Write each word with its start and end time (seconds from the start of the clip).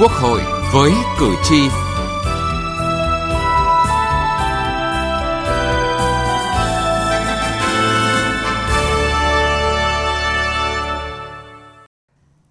Quốc 0.00 0.12
hội 0.12 0.40
với 0.72 0.92
cử 1.18 1.34
tri. 1.42 1.68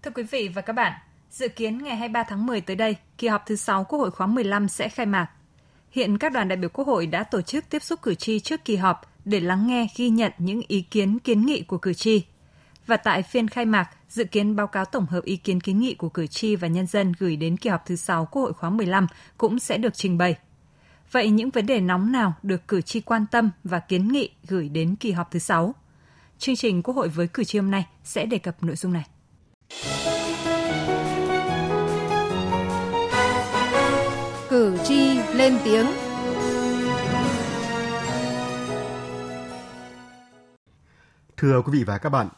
Thưa 0.04 0.11
quý 0.15 0.23
vị 0.23 0.50
và 0.55 0.61
các 0.61 0.73
bạn, 0.73 0.93
dự 1.29 1.47
kiến 1.47 1.83
ngày 1.83 1.96
23 1.96 2.23
tháng 2.23 2.46
10 2.46 2.61
tới 2.61 2.75
đây, 2.75 2.96
kỳ 3.18 3.27
họp 3.27 3.46
thứ 3.46 3.55
6 3.55 3.84
Quốc 3.84 4.00
hội 4.00 4.11
khóa 4.11 4.27
15 4.27 4.68
sẽ 4.68 4.89
khai 4.89 5.05
mạc. 5.05 5.27
Hiện 5.91 6.18
các 6.18 6.34
đoàn 6.34 6.47
đại 6.47 6.57
biểu 6.57 6.70
Quốc 6.70 6.88
hội 6.88 7.07
đã 7.07 7.23
tổ 7.23 7.41
chức 7.41 7.70
tiếp 7.70 7.84
xúc 7.84 8.02
cử 8.02 8.16
tri 8.16 8.39
trước 8.39 8.66
kỳ 8.66 8.75
họp 8.75 9.02
để 9.25 9.39
lắng 9.39 9.68
nghe 9.68 9.88
ghi 9.97 10.09
nhận 10.09 10.32
những 10.38 10.61
ý 10.68 10.82
kiến 10.82 11.19
kiến 11.19 11.46
nghị 11.46 11.61
của 11.61 11.77
cử 11.77 11.93
tri. 11.93 12.25
Và 12.89 12.98
tại 12.98 13.24
phiên 13.24 13.48
khai 13.48 13.66
mạc, 13.66 13.89
dự 14.10 14.24
kiến 14.24 14.56
báo 14.56 14.68
cáo 14.68 14.86
tổng 14.86 15.06
hợp 15.06 15.24
ý 15.24 15.36
kiến 15.38 15.61
kiến 15.61 15.80
nghị 15.80 15.93
của 15.93 16.10
cử 16.10 16.28
tri 16.28 16.56
và 16.56 16.68
nhân 16.68 16.88
dân 16.88 17.14
gửi 17.20 17.36
đến 17.36 17.57
kỳ 17.57 17.70
họp 17.70 17.86
thứ 17.86 17.96
6 17.96 18.25
Quốc 18.25 18.42
hội 18.42 18.54
khóa 18.54 18.70
15 18.70 19.07
cũng 19.38 19.60
sẽ 19.60 19.78
được 19.78 19.93
trình 19.93 20.18
bày. 20.18 20.38
Vậy 21.11 21.30
những 21.30 21.50
vấn 21.50 21.66
đề 21.66 21.82
nóng 21.82 22.11
nào 22.11 22.33
được 22.44 22.68
cử 22.68 22.82
tri 22.82 23.02
quan 23.02 23.25
tâm 23.32 23.50
và 23.64 23.80
kiến 23.80 24.07
nghị 24.07 24.30
gửi 24.47 24.70
đến 24.70 24.96
kỳ 24.96 25.11
họp 25.11 25.32
thứ 25.32 25.39
6? 25.39 25.75
Chương 26.38 26.56
trình 26.56 26.83
Quốc 26.83 26.96
hội 26.96 27.07
với 27.07 27.28
cử 27.28 27.44
tri 27.44 27.60
hôm 27.60 27.71
nay 27.71 27.86
sẽ 28.04 28.25
đề 28.25 28.38
cập 28.38 28.64
nội 28.64 28.75
dung 28.75 28.94
này. 28.94 29.06
Cử 34.50 34.78
tri 34.83 35.19
lên 35.33 35.58
tiếng 35.64 35.86
Thưa 41.38 41.61
quý 41.61 41.72
vị 41.78 41.83
và 41.83 41.97
các 41.97 42.09
bạn, 42.09 42.30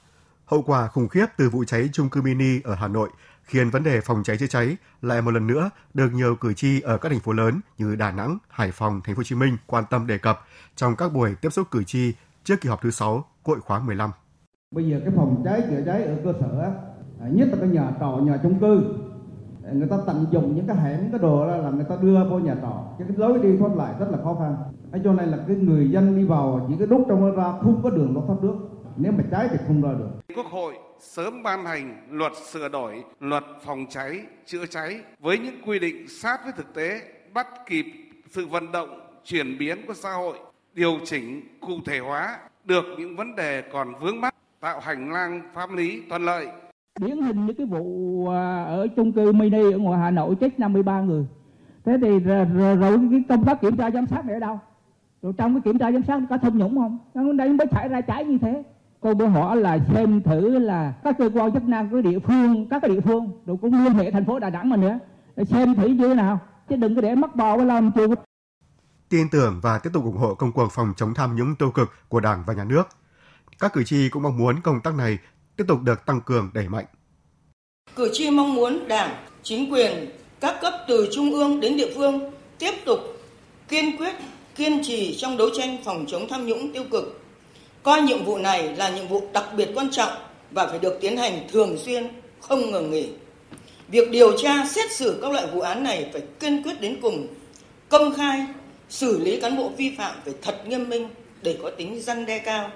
hậu 0.52 0.62
quả 0.62 0.88
khủng 0.88 1.08
khiếp 1.08 1.26
từ 1.38 1.50
vụ 1.50 1.64
cháy 1.64 1.90
chung 1.94 2.10
cư 2.10 2.22
mini 2.22 2.62
ở 2.64 2.76
Hà 2.76 2.88
Nội 2.88 3.10
khiến 3.44 3.70
vấn 3.70 3.84
đề 3.84 4.02
phòng 4.02 4.24
cháy 4.24 4.38
chữa 4.38 4.48
cháy 4.48 4.78
lại 5.02 5.22
một 5.22 5.32
lần 5.32 5.48
nữa 5.48 5.70
được 5.94 6.10
nhiều 6.14 6.36
cử 6.36 6.54
tri 6.54 6.82
ở 6.82 6.98
các 6.98 7.10
thành 7.10 7.20
phố 7.20 7.34
lớn 7.34 7.60
như 7.78 7.96
Đà 7.96 8.12
Nẵng, 8.12 8.38
Hải 8.50 8.72
Phòng, 8.72 9.02
Thành 9.04 9.16
phố 9.16 9.20
Hồ 9.20 9.24
Chí 9.24 9.36
Minh 9.36 9.58
quan 9.68 9.84
tâm 9.90 10.08
đề 10.08 10.18
cập 10.18 10.46
trong 10.76 10.96
các 10.96 11.14
buổi 11.14 11.36
tiếp 11.42 11.50
xúc 11.50 11.68
cử 11.72 11.84
tri 11.84 12.14
trước 12.44 12.62
kỳ 12.62 12.70
họp 12.70 12.82
thứ 12.82 12.92
6 12.92 13.26
Quốc 13.44 13.54
hội 13.54 13.62
khóa 13.62 13.80
15. 13.80 14.12
Bây 14.76 14.86
giờ 14.90 15.00
cái 15.06 15.14
phòng 15.16 15.42
cháy 15.46 15.62
chữa 15.70 15.82
cháy 15.86 16.04
ở 16.04 16.16
cơ 16.24 16.34
sở 16.40 16.74
à, 17.22 17.28
nhất 17.32 17.48
là 17.52 17.58
cái 17.60 17.70
nhà 17.70 17.92
trọ, 18.00 18.18
nhà 18.18 18.38
chung 18.44 18.60
cư 18.60 18.84
à, 19.66 19.72
người 19.74 19.88
ta 19.88 19.98
tận 20.08 20.26
dụng 20.32 20.56
những 20.56 20.68
cái 20.68 20.78
hẻm 20.78 21.12
cái 21.12 21.20
đồ 21.20 21.48
đó 21.48 21.56
là 21.56 21.70
người 21.70 21.86
ta 21.90 21.96
đưa 22.02 22.30
vô 22.30 22.40
nhà 22.40 22.56
trọ. 22.62 22.84
Cái 23.00 23.08
lối 23.18 23.40
đi 23.40 23.58
thoát 23.58 23.76
lại 23.76 23.94
rất 24.00 24.08
là 24.12 24.18
khó 24.24 24.36
khăn. 24.40 24.56
Cái 24.92 25.02
cho 25.04 25.14
nên 25.14 25.30
là 25.30 25.38
cái 25.48 25.56
người 25.56 25.92
dân 25.92 26.18
đi 26.18 26.24
vào 26.24 26.66
chỉ 26.70 26.76
cái 26.78 26.88
đúc 26.88 27.06
trong 27.10 27.36
ra 27.36 27.54
không 27.62 27.82
có 27.84 27.90
đường 27.90 28.14
nó 28.14 28.22
thoát 28.28 28.36
nước 28.42 28.71
nếu 28.98 29.12
mà 29.12 29.24
cháy 29.32 29.48
thì 29.52 29.58
không 29.68 29.82
ra 29.82 29.90
được. 30.00 30.36
Quốc 30.36 30.46
hội 30.46 30.74
sớm 31.00 31.44
ban 31.44 31.66
hành 31.66 32.08
luật 32.10 32.32
sửa 32.52 32.70
đổi 32.70 33.04
luật 33.20 33.44
phòng 33.66 33.86
cháy 33.90 34.20
chữa 34.46 34.66
cháy 34.66 35.00
với 35.20 35.40
những 35.40 35.56
quy 35.66 35.80
định 35.80 36.08
sát 36.08 36.40
với 36.44 36.54
thực 36.58 36.74
tế 36.74 37.02
bắt 37.34 37.48
kịp 37.66 37.86
sự 38.30 38.46
vận 38.46 38.72
động 38.72 39.00
chuyển 39.24 39.58
biến 39.58 39.78
của 39.88 39.94
xã 39.94 40.14
hội 40.14 40.38
điều 40.74 41.00
chỉnh 41.06 41.42
cụ 41.60 41.74
thể 41.86 42.00
hóa 42.00 42.38
được 42.66 42.86
những 42.98 43.16
vấn 43.16 43.36
đề 43.36 43.62
còn 43.62 43.94
vướng 44.02 44.22
mắc 44.22 44.36
tạo 44.60 44.80
hành 44.80 45.12
lang 45.12 45.42
pháp 45.54 45.72
lý 45.72 46.02
thuận 46.10 46.26
lợi. 46.26 46.48
Điển 47.00 47.22
hình 47.22 47.46
như 47.46 47.54
cái 47.54 47.66
vụ 47.66 48.28
à, 48.30 48.64
ở 48.64 48.88
chung 48.96 49.12
cư 49.12 49.32
mini 49.32 49.72
ở 49.72 49.78
ngoài 49.78 50.00
Hà 50.00 50.12
Nội 50.12 50.36
chết 50.36 50.60
53 50.60 51.02
người. 51.02 51.26
Thế 51.86 51.98
thì 52.02 52.20
rồi, 52.20 52.46
rồi, 52.46 52.76
rồi 52.76 52.98
cái 53.12 53.24
công 53.30 53.46
tác 53.46 53.62
kiểm 53.62 53.78
tra 53.78 53.92
giám 53.92 54.08
sát 54.08 54.26
này 54.26 54.34
ở 54.34 54.40
đâu? 54.40 54.60
Rồi 55.22 55.34
trong 55.38 55.54
cái 55.54 55.62
kiểm 55.62 55.78
tra 55.78 55.92
giám 55.92 56.04
sát 56.04 56.22
có 56.30 56.38
tham 56.38 56.58
nhũng 56.58 56.78
không? 56.78 56.98
Nó 57.14 57.34
đây 57.34 57.50
mới 57.50 57.68
xảy 57.72 57.88
ra 57.88 58.02
cháy 58.02 58.26
như 58.26 58.38
thế 58.38 58.64
tôi 59.02 59.16
muốn 59.16 59.32
hỏi 59.32 59.58
là 59.58 59.80
xem 59.94 60.22
thử 60.24 60.60
là 60.60 60.94
các 61.04 61.16
cơ 61.20 61.30
quan 61.34 61.54
chức 61.54 61.64
năng 61.64 61.90
của 61.90 62.02
địa 62.02 62.20
phương 62.20 62.68
các 62.70 62.82
cái 62.82 62.92
địa 62.92 63.02
phương 63.02 63.32
rồi 63.46 63.58
cũng 63.62 63.84
liên 63.84 63.94
hệ 63.94 64.12
thành 64.12 64.26
phố 64.26 64.40
Đà 64.40 64.50
Nẵng 64.50 64.70
mà 64.70 64.78
nữa 64.78 65.00
để 65.36 65.46
xem 65.46 65.76
thử 65.76 65.88
như 65.88 66.08
thế 66.08 66.14
nào 66.14 66.40
chứ 66.70 66.76
đừng 66.76 66.96
có 66.96 67.02
để 67.02 67.16
mắc 67.16 67.36
bò 67.36 67.58
với 67.58 67.66
làm 67.66 67.92
trường 67.96 68.12
tin 69.12 69.30
tưởng 69.30 69.60
và 69.64 69.80
tiếp 69.80 69.90
tục 69.94 70.04
ủng 70.04 70.18
hộ 70.18 70.36
công 70.36 70.52
cuộc 70.52 70.72
phòng 70.72 70.94
chống 70.98 71.14
tham 71.14 71.36
nhũng 71.36 71.56
tiêu 71.56 71.72
cực 71.72 71.90
của 72.10 72.20
Đảng 72.20 72.44
và 72.48 72.54
Nhà 72.54 72.64
nước. 72.64 72.84
Các 73.60 73.74
cử 73.74 73.84
tri 73.84 74.10
cũng 74.10 74.24
mong 74.24 74.38
muốn 74.38 74.62
công 74.62 74.82
tác 74.84 74.96
này 74.96 75.18
tiếp 75.58 75.64
tục 75.68 75.82
được 75.82 76.06
tăng 76.06 76.22
cường 76.22 76.52
đẩy 76.54 76.70
mạnh. 76.70 76.86
Cử 77.96 78.10
tri 78.14 78.32
mong 78.32 78.56
muốn 78.56 78.88
Đảng, 78.88 79.26
chính 79.44 79.72
quyền, 79.74 80.10
các 80.40 80.56
cấp 80.62 80.74
từ 80.88 81.10
trung 81.12 81.32
ương 81.32 81.60
đến 81.60 81.78
địa 81.78 81.94
phương 81.96 82.32
tiếp 82.60 82.72
tục 82.86 83.00
kiên 83.68 83.98
quyết, 83.98 84.16
kiên 84.56 84.84
trì 84.84 85.16
trong 85.18 85.38
đấu 85.38 85.48
tranh 85.58 85.78
phòng 85.86 86.06
chống 86.08 86.28
tham 86.30 86.46
nhũng 86.46 86.74
tiêu 86.74 86.84
cực. 86.92 87.21
Coi 87.84 88.02
nhiệm 88.02 88.26
vụ 88.26 88.38
này 88.38 88.76
là 88.76 88.90
nhiệm 88.90 89.08
vụ 89.08 89.28
đặc 89.34 89.46
biệt 89.58 89.70
quan 89.76 89.92
trọng 89.92 90.14
và 90.52 90.68
phải 90.68 90.80
được 90.80 90.98
tiến 91.02 91.18
hành 91.18 91.48
thường 91.52 91.78
xuyên, 91.78 92.08
không 92.40 92.72
ngừng 92.72 92.92
nghỉ. 92.92 93.10
Việc 93.88 94.12
điều 94.12 94.38
tra, 94.38 94.66
xét 94.66 94.92
xử 94.92 95.20
các 95.22 95.32
loại 95.32 95.48
vụ 95.48 95.62
án 95.62 95.84
này 95.84 96.10
phải 96.14 96.22
kiên 96.40 96.64
quyết 96.64 96.82
đến 96.82 96.98
cùng, 97.02 97.28
công 97.90 98.16
khai, 98.16 98.46
xử 98.90 99.20
lý 99.20 99.42
cán 99.42 99.58
bộ 99.58 99.72
vi 99.78 99.96
phạm 99.98 100.16
phải 100.26 100.34
thật 100.42 100.64
nghiêm 100.68 100.90
minh 100.90 101.10
để 101.42 101.60
có 101.64 101.72
tính 101.78 102.02
răn 102.02 102.26
đe 102.26 102.40
cao. 102.40 102.72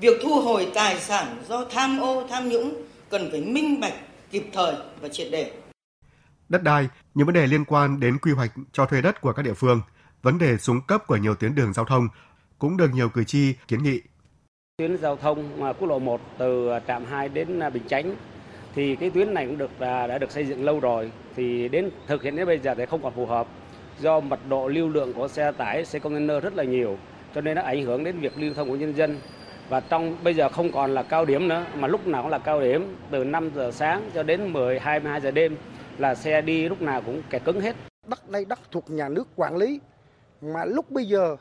Việc 0.00 0.20
thu 0.22 0.40
hồi 0.40 0.68
tài 0.74 1.00
sản 1.00 1.42
do 1.48 1.64
tham 1.70 2.00
ô, 2.00 2.26
tham 2.28 2.48
nhũng 2.48 2.82
cần 3.10 3.30
phải 3.30 3.40
minh 3.40 3.80
bạch, 3.80 3.94
kịp 4.30 4.44
thời 4.52 4.74
và 5.00 5.08
triệt 5.08 5.28
để. 5.30 5.52
Đất 6.48 6.62
đai, 6.62 6.88
những 7.14 7.26
vấn 7.26 7.34
đề 7.34 7.46
liên 7.46 7.64
quan 7.64 8.00
đến 8.00 8.18
quy 8.18 8.32
hoạch 8.32 8.50
cho 8.72 8.86
thuê 8.86 9.00
đất 9.00 9.20
của 9.20 9.32
các 9.32 9.42
địa 9.42 9.54
phương, 9.54 9.80
vấn 10.22 10.38
đề 10.38 10.58
xuống 10.58 10.80
cấp 10.88 11.06
của 11.06 11.16
nhiều 11.16 11.34
tuyến 11.34 11.54
đường 11.54 11.72
giao 11.72 11.84
thông 11.84 12.08
cũng 12.58 12.76
được 12.76 12.90
nhiều 12.94 13.08
cử 13.08 13.24
tri 13.24 13.52
kiến 13.68 13.82
nghị. 13.82 14.00
Tuyến 14.78 14.96
giao 14.96 15.16
thông 15.16 15.60
mà 15.60 15.72
quốc 15.72 15.88
lộ 15.88 15.98
1 15.98 16.20
từ 16.38 16.68
à, 16.68 16.80
trạm 16.80 17.04
2 17.04 17.28
đến 17.28 17.60
à, 17.60 17.70
Bình 17.70 17.82
Chánh 17.88 18.16
thì 18.74 18.96
cái 18.96 19.10
tuyến 19.10 19.34
này 19.34 19.46
cũng 19.46 19.58
được 19.58 19.70
à, 19.78 20.06
đã, 20.06 20.18
được 20.18 20.30
xây 20.30 20.46
dựng 20.46 20.64
lâu 20.64 20.80
rồi. 20.80 21.10
Thì 21.36 21.68
đến 21.68 21.90
thực 22.06 22.22
hiện 22.22 22.36
đến 22.36 22.46
bây 22.46 22.58
giờ 22.58 22.74
thì 22.74 22.86
không 22.86 23.02
còn 23.02 23.12
phù 23.12 23.26
hợp. 23.26 23.46
Do 24.00 24.20
mật 24.20 24.40
độ 24.48 24.68
lưu 24.68 24.88
lượng 24.88 25.12
của 25.12 25.28
xe 25.28 25.52
tải, 25.52 25.84
xe 25.84 25.98
container 25.98 26.42
rất 26.42 26.54
là 26.56 26.64
nhiều 26.64 26.98
cho 27.34 27.40
nên 27.40 27.54
nó 27.54 27.62
ảnh 27.62 27.84
hưởng 27.84 28.04
đến 28.04 28.18
việc 28.18 28.38
lưu 28.38 28.54
thông 28.54 28.68
của 28.68 28.76
nhân 28.76 28.96
dân. 28.96 29.20
Và 29.68 29.80
trong 29.80 30.16
bây 30.24 30.34
giờ 30.34 30.48
không 30.48 30.72
còn 30.72 30.94
là 30.94 31.02
cao 31.02 31.24
điểm 31.24 31.48
nữa 31.48 31.66
mà 31.74 31.88
lúc 31.88 32.06
nào 32.06 32.22
cũng 32.22 32.30
là 32.30 32.38
cao 32.38 32.60
điểm 32.60 32.96
từ 33.10 33.24
5 33.24 33.50
giờ 33.54 33.70
sáng 33.70 34.10
cho 34.14 34.22
đến 34.22 34.52
10 34.52 34.78
22 34.78 35.20
giờ 35.20 35.30
đêm 35.30 35.56
là 35.98 36.14
xe 36.14 36.40
đi 36.40 36.68
lúc 36.68 36.82
nào 36.82 37.02
cũng 37.06 37.22
kẹt 37.30 37.44
cứng 37.44 37.60
hết. 37.60 37.76
Đất 38.06 38.30
đây 38.30 38.44
đất 38.44 38.58
thuộc 38.70 38.90
nhà 38.90 39.08
nước 39.08 39.28
quản 39.36 39.56
lý 39.56 39.80
mà 40.40 40.64
lúc 40.64 40.90
bây 40.90 41.04
giờ 41.04 41.36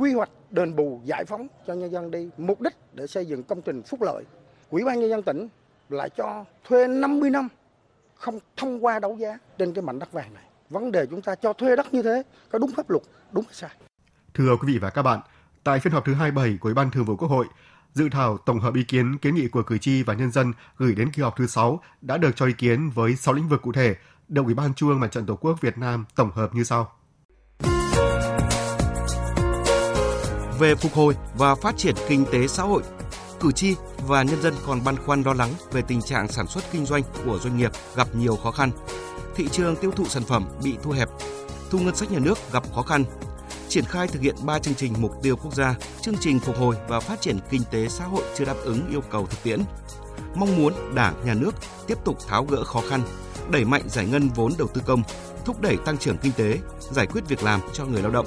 quy 0.00 0.12
hoạch 0.12 0.30
đền 0.50 0.76
bù 0.76 1.00
giải 1.04 1.24
phóng 1.24 1.46
cho 1.66 1.74
nhân 1.74 1.92
dân 1.92 2.10
đi 2.10 2.30
mục 2.36 2.60
đích 2.60 2.76
để 2.92 3.06
xây 3.06 3.26
dựng 3.26 3.42
công 3.42 3.62
trình 3.62 3.82
phúc 3.82 4.02
lợi. 4.02 4.24
Ủy 4.70 4.84
ban 4.84 5.00
nhân 5.00 5.10
dân 5.10 5.22
tỉnh 5.22 5.48
lại 5.88 6.10
cho 6.16 6.44
thuê 6.64 6.88
50 6.88 7.30
năm 7.30 7.48
không 8.14 8.38
thông 8.56 8.84
qua 8.84 8.98
đấu 8.98 9.16
giá 9.16 9.38
trên 9.58 9.74
cái 9.74 9.82
mảnh 9.82 9.98
đất 9.98 10.12
vàng 10.12 10.34
này. 10.34 10.44
Vấn 10.70 10.92
đề 10.92 11.06
chúng 11.06 11.22
ta 11.22 11.34
cho 11.34 11.52
thuê 11.52 11.76
đất 11.76 11.94
như 11.94 12.02
thế 12.02 12.22
có 12.50 12.58
đúng 12.58 12.70
pháp 12.76 12.90
luật, 12.90 13.02
đúng 13.32 13.44
hay 13.44 13.54
sai? 13.54 13.70
Thưa 14.34 14.56
quý 14.60 14.72
vị 14.72 14.78
và 14.78 14.90
các 14.90 15.02
bạn, 15.02 15.20
tại 15.64 15.80
phiên 15.80 15.92
họp 15.92 16.04
thứ 16.04 16.14
27 16.14 16.58
của 16.60 16.68
Ủy 16.68 16.74
ban 16.74 16.90
Thường 16.90 17.04
vụ 17.04 17.16
Quốc 17.16 17.28
hội, 17.28 17.46
dự 17.94 18.08
thảo 18.12 18.38
tổng 18.38 18.60
hợp 18.60 18.74
ý 18.74 18.84
kiến 18.84 19.18
kiến 19.18 19.34
nghị 19.34 19.48
của 19.48 19.62
cử 19.62 19.78
tri 19.78 20.02
và 20.02 20.14
nhân 20.14 20.30
dân 20.30 20.52
gửi 20.76 20.94
đến 20.94 21.10
kỳ 21.12 21.22
họp 21.22 21.36
thứ 21.36 21.46
6 21.46 21.80
đã 22.00 22.16
được 22.16 22.30
cho 22.36 22.46
ý 22.46 22.52
kiến 22.52 22.90
với 22.90 23.16
6 23.16 23.34
lĩnh 23.34 23.48
vực 23.48 23.62
cụ 23.62 23.72
thể, 23.72 23.96
được 24.28 24.44
Ủy 24.44 24.54
ban 24.54 24.74
Trung 24.74 24.88
ương 24.88 25.00
Mặt 25.00 25.12
trận 25.12 25.26
Tổ 25.26 25.36
quốc 25.36 25.60
Việt 25.60 25.78
Nam 25.78 26.04
tổng 26.14 26.30
hợp 26.30 26.54
như 26.54 26.64
sau. 26.64 26.92
Về 30.60 30.74
phục 30.74 30.92
hồi 30.92 31.16
và 31.34 31.54
phát 31.54 31.76
triển 31.76 31.94
kinh 32.08 32.24
tế 32.32 32.46
xã 32.46 32.62
hội, 32.62 32.82
cử 33.40 33.52
tri 33.52 33.74
và 34.06 34.22
nhân 34.22 34.42
dân 34.42 34.54
còn 34.66 34.84
băn 34.84 34.96
khoăn 34.96 35.22
lo 35.22 35.32
lắng 35.32 35.50
về 35.72 35.82
tình 35.82 36.02
trạng 36.02 36.28
sản 36.28 36.46
xuất 36.46 36.64
kinh 36.72 36.86
doanh 36.86 37.02
của 37.24 37.38
doanh 37.38 37.56
nghiệp 37.56 37.70
gặp 37.96 38.08
nhiều 38.14 38.36
khó 38.36 38.50
khăn. 38.50 38.70
Thị 39.36 39.48
trường 39.52 39.76
tiêu 39.76 39.90
thụ 39.90 40.04
sản 40.04 40.22
phẩm 40.22 40.48
bị 40.64 40.76
thu 40.82 40.90
hẹp, 40.90 41.08
thu 41.70 41.78
ngân 41.78 41.96
sách 41.96 42.12
nhà 42.12 42.18
nước 42.18 42.38
gặp 42.52 42.62
khó 42.74 42.82
khăn, 42.82 43.04
triển 43.68 43.84
khai 43.84 44.06
thực 44.06 44.22
hiện 44.22 44.34
3 44.42 44.58
chương 44.58 44.74
trình 44.74 44.94
mục 44.98 45.22
tiêu 45.22 45.36
quốc 45.36 45.54
gia, 45.54 45.74
chương 46.02 46.16
trình 46.20 46.40
phục 46.40 46.56
hồi 46.56 46.76
và 46.88 47.00
phát 47.00 47.20
triển 47.20 47.38
kinh 47.50 47.62
tế 47.70 47.88
xã 47.88 48.04
hội 48.04 48.22
chưa 48.36 48.44
đáp 48.44 48.56
ứng 48.64 48.90
yêu 48.90 49.00
cầu 49.10 49.26
thực 49.26 49.42
tiễn. 49.42 49.60
Mong 50.34 50.56
muốn 50.56 50.94
Đảng, 50.94 51.14
Nhà 51.24 51.34
nước 51.34 51.54
tiếp 51.86 51.98
tục 52.04 52.18
tháo 52.28 52.44
gỡ 52.44 52.64
khó 52.64 52.82
khăn, 52.90 53.02
đẩy 53.50 53.64
mạnh 53.64 53.82
giải 53.86 54.06
ngân 54.06 54.28
vốn 54.28 54.52
đầu 54.58 54.68
tư 54.74 54.82
công, 54.86 55.02
thúc 55.44 55.60
đẩy 55.60 55.76
tăng 55.76 55.98
trưởng 55.98 56.18
kinh 56.18 56.32
tế, 56.32 56.58
giải 56.80 57.06
quyết 57.06 57.28
việc 57.28 57.42
làm 57.42 57.60
cho 57.72 57.84
người 57.84 58.02
lao 58.02 58.10
động, 58.10 58.26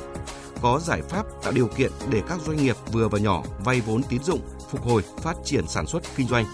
có 0.63 0.79
giải 0.79 1.01
pháp 1.01 1.25
tạo 1.43 1.51
điều 1.51 1.67
kiện 1.67 1.91
để 2.09 2.21
các 2.29 2.39
doanh 2.45 2.57
nghiệp 2.57 2.75
vừa 2.91 3.07
và 3.07 3.19
nhỏ 3.19 3.43
vay 3.65 3.81
vốn 3.81 4.03
tín 4.03 4.23
dụng, 4.23 4.39
phục 4.69 4.85
hồi, 4.85 5.01
phát 5.21 5.33
triển 5.43 5.67
sản 5.67 5.87
xuất 5.87 6.03
kinh 6.15 6.27
doanh. 6.27 6.45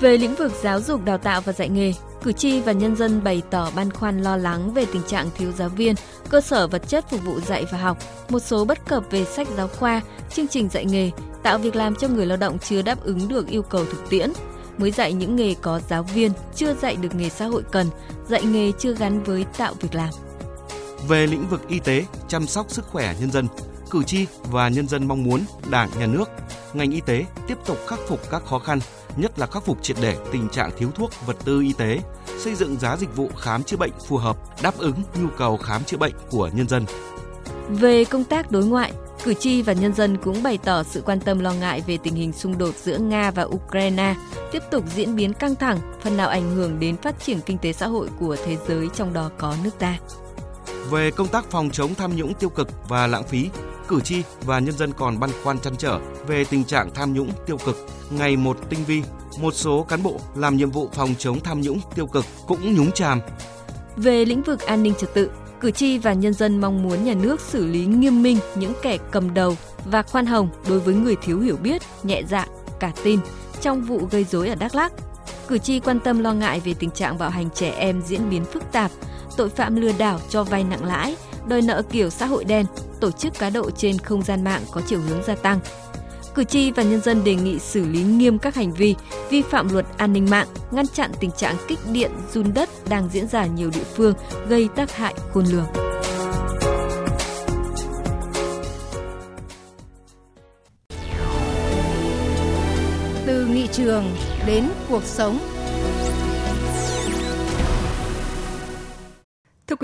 Về 0.00 0.16
lĩnh 0.16 0.34
vực 0.34 0.52
giáo 0.62 0.80
dục 0.80 1.04
đào 1.04 1.18
tạo 1.18 1.40
và 1.40 1.52
dạy 1.52 1.68
nghề, 1.68 1.92
cử 2.22 2.32
tri 2.32 2.60
và 2.60 2.72
nhân 2.72 2.96
dân 2.96 3.24
bày 3.24 3.42
tỏ 3.50 3.70
băn 3.76 3.90
khoăn 3.90 4.22
lo 4.22 4.36
lắng 4.36 4.74
về 4.74 4.86
tình 4.92 5.02
trạng 5.06 5.30
thiếu 5.36 5.52
giáo 5.52 5.68
viên, 5.68 5.94
cơ 6.30 6.40
sở 6.40 6.66
vật 6.66 6.88
chất 6.88 7.04
phục 7.10 7.24
vụ 7.24 7.40
dạy 7.40 7.66
và 7.70 7.78
học, 7.78 7.98
một 8.28 8.40
số 8.40 8.64
bất 8.64 8.86
cập 8.88 9.04
về 9.10 9.24
sách 9.24 9.48
giáo 9.56 9.68
khoa, 9.68 10.00
chương 10.34 10.48
trình 10.48 10.68
dạy 10.68 10.84
nghề, 10.84 11.10
tạo 11.42 11.58
việc 11.58 11.76
làm 11.76 11.94
cho 11.94 12.08
người 12.08 12.26
lao 12.26 12.36
động 12.36 12.58
chưa 12.58 12.82
đáp 12.82 13.04
ứng 13.04 13.28
được 13.28 13.48
yêu 13.48 13.62
cầu 13.62 13.84
thực 13.84 14.10
tiễn, 14.10 14.32
mới 14.78 14.90
dạy 14.90 15.12
những 15.12 15.36
nghề 15.36 15.54
có 15.54 15.80
giáo 15.88 16.02
viên, 16.02 16.32
chưa 16.54 16.74
dạy 16.74 16.96
được 16.96 17.14
nghề 17.14 17.28
xã 17.28 17.46
hội 17.46 17.62
cần, 17.70 17.86
dạy 18.28 18.42
nghề 18.42 18.72
chưa 18.78 18.94
gắn 18.94 19.22
với 19.22 19.44
tạo 19.58 19.74
việc 19.80 19.94
làm. 19.94 20.10
Về 21.08 21.26
lĩnh 21.26 21.48
vực 21.48 21.68
y 21.68 21.78
tế, 21.78 22.04
chăm 22.28 22.46
sóc 22.46 22.66
sức 22.70 22.86
khỏe 22.86 23.14
nhân 23.20 23.30
dân, 23.30 23.46
cử 23.90 24.02
tri 24.02 24.26
và 24.42 24.68
nhân 24.68 24.88
dân 24.88 25.08
mong 25.08 25.24
muốn 25.24 25.40
Đảng, 25.70 25.90
Nhà 25.98 26.06
nước, 26.06 26.30
ngành 26.74 26.90
y 26.90 27.00
tế 27.00 27.24
tiếp 27.48 27.58
tục 27.66 27.78
khắc 27.86 27.98
phục 28.08 28.30
các 28.30 28.44
khó 28.44 28.58
khăn, 28.58 28.78
nhất 29.16 29.38
là 29.38 29.46
khắc 29.46 29.64
phục 29.64 29.82
triệt 29.82 29.96
để 30.02 30.16
tình 30.32 30.48
trạng 30.48 30.70
thiếu 30.78 30.90
thuốc, 30.94 31.10
vật 31.26 31.36
tư 31.44 31.60
y 31.60 31.72
tế, 31.72 32.00
xây 32.38 32.54
dựng 32.54 32.76
giá 32.80 32.96
dịch 32.96 33.16
vụ 33.16 33.30
khám 33.38 33.62
chữa 33.62 33.76
bệnh 33.76 33.92
phù 34.06 34.16
hợp, 34.16 34.36
đáp 34.62 34.78
ứng 34.78 35.02
nhu 35.22 35.28
cầu 35.38 35.56
khám 35.56 35.84
chữa 35.84 35.96
bệnh 35.96 36.14
của 36.30 36.50
nhân 36.54 36.68
dân. 36.68 36.84
Về 37.68 38.04
công 38.04 38.24
tác 38.24 38.50
đối 38.50 38.64
ngoại, 38.64 38.92
cử 39.24 39.34
tri 39.34 39.62
và 39.62 39.72
nhân 39.72 39.94
dân 39.94 40.16
cũng 40.16 40.42
bày 40.42 40.58
tỏ 40.58 40.82
sự 40.82 41.02
quan 41.06 41.20
tâm 41.20 41.38
lo 41.38 41.52
ngại 41.52 41.82
về 41.86 41.98
tình 42.02 42.14
hình 42.14 42.32
xung 42.32 42.58
đột 42.58 42.74
giữa 42.82 42.98
Nga 42.98 43.30
và 43.30 43.42
Ukraine 43.42 44.14
tiếp 44.52 44.62
tục 44.70 44.84
diễn 44.94 45.16
biến 45.16 45.32
căng 45.32 45.54
thẳng, 45.54 45.78
phần 46.02 46.16
nào 46.16 46.28
ảnh 46.28 46.54
hưởng 46.54 46.80
đến 46.80 46.96
phát 46.96 47.20
triển 47.20 47.40
kinh 47.46 47.58
tế 47.58 47.72
xã 47.72 47.86
hội 47.86 48.08
của 48.20 48.36
thế 48.44 48.56
giới 48.68 48.88
trong 48.94 49.12
đó 49.12 49.30
có 49.38 49.56
nước 49.64 49.78
ta. 49.78 49.98
Về 50.90 51.10
công 51.10 51.28
tác 51.28 51.50
phòng 51.50 51.70
chống 51.70 51.94
tham 51.94 52.16
nhũng 52.16 52.34
tiêu 52.34 52.50
cực 52.50 52.68
và 52.88 53.06
lãng 53.06 53.24
phí, 53.24 53.50
cử 53.88 54.00
tri 54.00 54.22
và 54.44 54.58
nhân 54.58 54.76
dân 54.76 54.92
còn 54.92 55.20
băn 55.20 55.30
khoăn 55.42 55.58
chăn 55.58 55.76
trở 55.76 55.98
về 56.26 56.44
tình 56.44 56.64
trạng 56.64 56.90
tham 56.94 57.12
nhũng 57.12 57.30
tiêu 57.46 57.58
cực 57.66 57.86
ngày 58.10 58.36
một 58.36 58.56
tinh 58.68 58.84
vi. 58.86 59.02
Một 59.40 59.54
số 59.54 59.82
cán 59.88 60.02
bộ 60.02 60.20
làm 60.34 60.56
nhiệm 60.56 60.70
vụ 60.70 60.88
phòng 60.92 61.14
chống 61.18 61.40
tham 61.40 61.60
nhũng 61.60 61.80
tiêu 61.94 62.06
cực 62.06 62.24
cũng 62.46 62.74
nhúng 62.74 62.92
chàm. 62.92 63.20
Về 63.96 64.24
lĩnh 64.24 64.42
vực 64.42 64.60
an 64.60 64.82
ninh 64.82 64.94
trật 64.98 65.14
tự, 65.14 65.30
cử 65.60 65.70
tri 65.70 65.98
và 65.98 66.12
nhân 66.12 66.34
dân 66.34 66.60
mong 66.60 66.82
muốn 66.82 67.04
nhà 67.04 67.14
nước 67.14 67.40
xử 67.40 67.66
lý 67.66 67.86
nghiêm 67.86 68.22
minh 68.22 68.38
những 68.54 68.72
kẻ 68.82 68.98
cầm 69.10 69.34
đầu 69.34 69.56
và 69.84 70.02
khoan 70.02 70.26
hồng 70.26 70.48
đối 70.68 70.80
với 70.80 70.94
người 70.94 71.16
thiếu 71.22 71.40
hiểu 71.40 71.56
biết, 71.56 71.82
nhẹ 72.02 72.22
dạ, 72.28 72.46
cả 72.80 72.92
tin 73.04 73.20
trong 73.60 73.82
vụ 73.82 74.08
gây 74.10 74.24
rối 74.24 74.48
ở 74.48 74.54
Đắk 74.54 74.74
Lắk. 74.74 74.92
Cử 75.48 75.58
tri 75.58 75.80
quan 75.80 76.00
tâm 76.00 76.18
lo 76.18 76.32
ngại 76.32 76.60
về 76.60 76.74
tình 76.74 76.90
trạng 76.90 77.18
bạo 77.18 77.30
hành 77.30 77.50
trẻ 77.54 77.70
em 77.70 78.02
diễn 78.06 78.30
biến 78.30 78.44
phức 78.44 78.72
tạp, 78.72 78.90
tội 79.36 79.48
phạm 79.48 79.76
lừa 79.76 79.92
đảo 79.98 80.20
cho 80.28 80.44
vay 80.44 80.64
nặng 80.64 80.84
lãi, 80.84 81.16
đòi 81.48 81.62
nợ 81.62 81.82
kiểu 81.90 82.10
xã 82.10 82.26
hội 82.26 82.44
đen, 82.44 82.66
tổ 83.00 83.10
chức 83.10 83.38
cá 83.38 83.50
độ 83.50 83.70
trên 83.70 83.98
không 83.98 84.22
gian 84.22 84.44
mạng 84.44 84.62
có 84.70 84.80
chiều 84.86 85.00
hướng 85.00 85.22
gia 85.26 85.34
tăng. 85.34 85.60
Cử 86.34 86.44
tri 86.44 86.70
và 86.70 86.82
nhân 86.82 87.00
dân 87.00 87.24
đề 87.24 87.34
nghị 87.34 87.58
xử 87.58 87.88
lý 87.88 88.02
nghiêm 88.02 88.38
các 88.38 88.54
hành 88.54 88.72
vi 88.72 88.94
vi 89.30 89.42
phạm 89.42 89.72
luật 89.72 89.86
an 89.96 90.12
ninh 90.12 90.30
mạng, 90.30 90.46
ngăn 90.70 90.86
chặn 90.86 91.10
tình 91.20 91.30
trạng 91.30 91.56
kích 91.68 91.78
điện, 91.92 92.10
run 92.32 92.54
đất 92.54 92.68
đang 92.88 93.08
diễn 93.12 93.28
ra 93.28 93.46
nhiều 93.46 93.70
địa 93.74 93.84
phương 93.94 94.14
gây 94.48 94.68
tác 94.76 94.96
hại 94.96 95.14
khôn 95.32 95.44
lường. 95.44 95.66
Từ 103.26 103.46
nghị 103.46 103.66
trường 103.66 104.04
đến 104.46 104.68
cuộc 104.88 105.04
sống. 105.04 105.38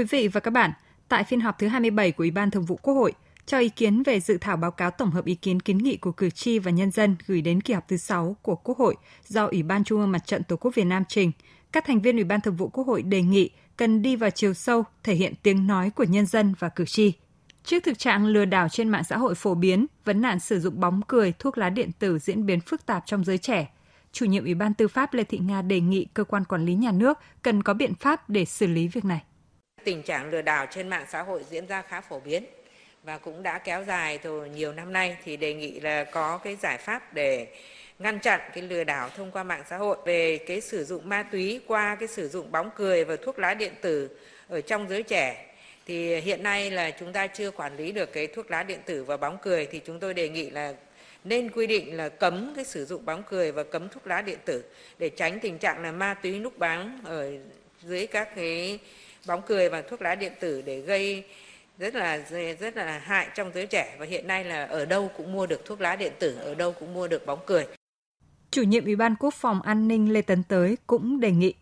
Quý 0.00 0.04
vị 0.04 0.28
và 0.28 0.40
các 0.40 0.50
bạn, 0.50 0.72
tại 1.08 1.24
phiên 1.24 1.40
họp 1.40 1.58
thứ 1.58 1.66
27 1.66 2.12
của 2.12 2.22
Ủy 2.22 2.30
ban 2.30 2.50
Thường 2.50 2.64
vụ 2.64 2.76
Quốc 2.76 2.94
hội, 2.94 3.12
cho 3.46 3.58
ý 3.58 3.68
kiến 3.68 4.02
về 4.02 4.20
dự 4.20 4.38
thảo 4.40 4.56
báo 4.56 4.70
cáo 4.70 4.90
tổng 4.90 5.10
hợp 5.10 5.24
ý 5.24 5.34
kiến 5.34 5.60
kiến 5.60 5.78
nghị 5.78 5.96
của 5.96 6.12
cử 6.12 6.30
tri 6.30 6.58
và 6.58 6.70
nhân 6.70 6.90
dân 6.90 7.16
gửi 7.26 7.40
đến 7.40 7.60
kỳ 7.60 7.74
họp 7.74 7.88
thứ 7.88 7.96
6 7.96 8.36
của 8.42 8.54
Quốc 8.54 8.78
hội 8.78 8.96
do 9.28 9.46
Ủy 9.46 9.62
ban 9.62 9.84
Trung 9.84 10.00
ương 10.00 10.12
Mặt 10.12 10.26
trận 10.26 10.42
Tổ 10.44 10.56
quốc 10.56 10.74
Việt 10.74 10.84
Nam 10.84 11.04
trình, 11.08 11.32
các 11.72 11.84
thành 11.86 12.00
viên 12.00 12.16
Ủy 12.16 12.24
ban 12.24 12.40
Thường 12.40 12.56
vụ 12.56 12.68
Quốc 12.68 12.86
hội 12.86 13.02
đề 13.02 13.22
nghị 13.22 13.50
cần 13.76 14.02
đi 14.02 14.16
vào 14.16 14.30
chiều 14.30 14.54
sâu, 14.54 14.84
thể 15.02 15.14
hiện 15.14 15.34
tiếng 15.42 15.66
nói 15.66 15.90
của 15.90 16.04
nhân 16.04 16.26
dân 16.26 16.54
và 16.58 16.68
cử 16.68 16.84
tri. 16.84 17.12
Trước 17.64 17.84
thực 17.84 17.98
trạng 17.98 18.26
lừa 18.26 18.44
đảo 18.44 18.68
trên 18.68 18.88
mạng 18.88 19.04
xã 19.04 19.16
hội 19.16 19.34
phổ 19.34 19.54
biến, 19.54 19.86
vấn 20.04 20.20
nạn 20.20 20.40
sử 20.40 20.60
dụng 20.60 20.80
bóng 20.80 21.00
cười, 21.08 21.32
thuốc 21.38 21.58
lá 21.58 21.70
điện 21.70 21.90
tử 21.98 22.18
diễn 22.18 22.46
biến 22.46 22.60
phức 22.60 22.86
tạp 22.86 23.02
trong 23.06 23.24
giới 23.24 23.38
trẻ, 23.38 23.68
chủ 24.12 24.26
nhiệm 24.26 24.44
Ủy 24.44 24.54
ban 24.54 24.74
Tư 24.74 24.88
pháp 24.88 25.14
Lê 25.14 25.24
Thị 25.24 25.38
Nga 25.38 25.62
đề 25.62 25.80
nghị 25.80 26.06
cơ 26.14 26.24
quan 26.24 26.44
quản 26.44 26.64
lý 26.64 26.74
nhà 26.74 26.92
nước 26.92 27.18
cần 27.42 27.62
có 27.62 27.74
biện 27.74 27.94
pháp 27.94 28.30
để 28.30 28.44
xử 28.44 28.66
lý 28.66 28.88
việc 28.88 29.04
này. 29.04 29.22
Tình 29.84 30.02
trạng 30.02 30.30
lừa 30.30 30.42
đảo 30.42 30.66
trên 30.66 30.88
mạng 30.88 31.06
xã 31.08 31.22
hội 31.22 31.44
diễn 31.50 31.66
ra 31.66 31.82
khá 31.82 32.00
phổ 32.00 32.20
biến 32.20 32.44
và 33.02 33.18
cũng 33.18 33.42
đã 33.42 33.58
kéo 33.58 33.84
dài 33.84 34.18
từ 34.18 34.44
nhiều 34.44 34.72
năm 34.72 34.92
nay 34.92 35.16
thì 35.24 35.36
đề 35.36 35.54
nghị 35.54 35.80
là 35.80 36.04
có 36.04 36.38
cái 36.38 36.56
giải 36.56 36.78
pháp 36.78 37.14
để 37.14 37.46
ngăn 37.98 38.18
chặn 38.18 38.40
cái 38.54 38.62
lừa 38.62 38.84
đảo 38.84 39.08
thông 39.16 39.30
qua 39.30 39.42
mạng 39.42 39.62
xã 39.70 39.76
hội 39.76 39.96
về 40.04 40.38
cái 40.38 40.60
sử 40.60 40.84
dụng 40.84 41.08
ma 41.08 41.22
túy 41.22 41.60
qua 41.66 41.96
cái 42.00 42.08
sử 42.08 42.28
dụng 42.28 42.52
bóng 42.52 42.70
cười 42.76 43.04
và 43.04 43.16
thuốc 43.16 43.38
lá 43.38 43.54
điện 43.54 43.72
tử 43.80 44.08
ở 44.48 44.60
trong 44.60 44.88
giới 44.88 45.02
trẻ. 45.02 45.46
Thì 45.86 46.20
hiện 46.20 46.42
nay 46.42 46.70
là 46.70 46.90
chúng 46.90 47.12
ta 47.12 47.26
chưa 47.26 47.50
quản 47.50 47.76
lý 47.76 47.92
được 47.92 48.12
cái 48.12 48.26
thuốc 48.26 48.50
lá 48.50 48.62
điện 48.62 48.80
tử 48.86 49.04
và 49.04 49.16
bóng 49.16 49.38
cười 49.42 49.66
thì 49.66 49.80
chúng 49.86 50.00
tôi 50.00 50.14
đề 50.14 50.28
nghị 50.28 50.50
là 50.50 50.74
nên 51.24 51.50
quy 51.50 51.66
định 51.66 51.96
là 51.96 52.08
cấm 52.08 52.52
cái 52.56 52.64
sử 52.64 52.84
dụng 52.84 53.04
bóng 53.04 53.22
cười 53.22 53.52
và 53.52 53.62
cấm 53.62 53.88
thuốc 53.88 54.06
lá 54.06 54.22
điện 54.22 54.38
tử 54.44 54.64
để 54.98 55.08
tránh 55.08 55.40
tình 55.40 55.58
trạng 55.58 55.82
là 55.82 55.92
ma 55.92 56.14
túy 56.14 56.38
núp 56.38 56.58
bóng 56.58 57.00
ở 57.04 57.30
dưới 57.82 58.06
các 58.06 58.36
cái 58.36 58.78
bóng 59.26 59.42
cười 59.46 59.68
và 59.68 59.82
thuốc 59.82 60.02
lá 60.02 60.14
điện 60.14 60.32
tử 60.40 60.62
để 60.62 60.80
gây 60.80 61.24
rất 61.78 61.94
là 61.94 62.20
rất 62.60 62.76
là 62.76 62.98
hại 62.98 63.28
trong 63.34 63.50
giới 63.54 63.66
trẻ 63.66 63.96
và 63.98 64.06
hiện 64.06 64.26
nay 64.26 64.44
là 64.44 64.64
ở 64.64 64.84
đâu 64.84 65.10
cũng 65.16 65.32
mua 65.32 65.46
được 65.46 65.64
thuốc 65.64 65.80
lá 65.80 65.96
điện 65.96 66.12
tử, 66.18 66.36
ở 66.44 66.54
đâu 66.54 66.72
cũng 66.72 66.94
mua 66.94 67.08
được 67.08 67.26
bóng 67.26 67.40
cười. 67.46 67.66
Chủ 68.50 68.62
nhiệm 68.62 68.84
Ủy 68.84 68.96
ban 68.96 69.16
Quốc 69.16 69.34
phòng 69.34 69.62
An 69.62 69.88
ninh 69.88 70.12
Lê 70.12 70.22
Tấn 70.22 70.42
Tới 70.42 70.76
cũng 70.86 71.20
đề 71.20 71.30
nghị 71.30 71.54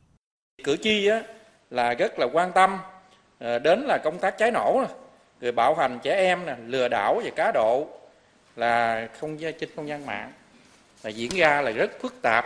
cử 0.65 0.77
tri 0.77 1.07
á, 1.07 1.23
là 1.71 1.95
rất 1.95 2.19
là 2.19 2.27
quan 2.33 2.53
tâm 2.53 2.79
ờ, 3.39 3.59
đến 3.59 3.85
là 3.87 3.99
công 4.05 4.19
tác 4.19 4.39
cháy 4.39 4.51
nổ 4.51 4.85
rồi 5.41 5.53
bạo 5.53 5.75
hành 5.75 5.99
trẻ 6.03 6.15
em 6.15 6.47
nè, 6.47 6.57
lừa 6.67 6.89
đảo 6.89 7.21
và 7.25 7.31
cá 7.37 7.53
độ 7.55 7.87
là 8.57 9.09
không 9.21 9.39
trên 9.39 9.71
không 9.77 9.89
gian 9.89 10.07
mạng 10.07 10.33
là 11.03 11.11
diễn 11.11 11.31
ra 11.37 11.63
là 11.63 11.71
rất 11.71 12.01
phức 12.01 12.23
tạp. 12.23 12.45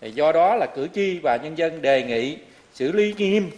Thì 0.00 0.10
do 0.10 0.32
đó 0.32 0.54
là 0.54 0.66
cử 0.66 0.88
tri 0.94 1.18
và 1.22 1.36
nhân 1.42 1.58
dân 1.58 1.82
đề 1.82 2.02
nghị 2.02 2.38
xử 2.74 2.92
lý 2.92 3.14
nghiêm 3.18 3.50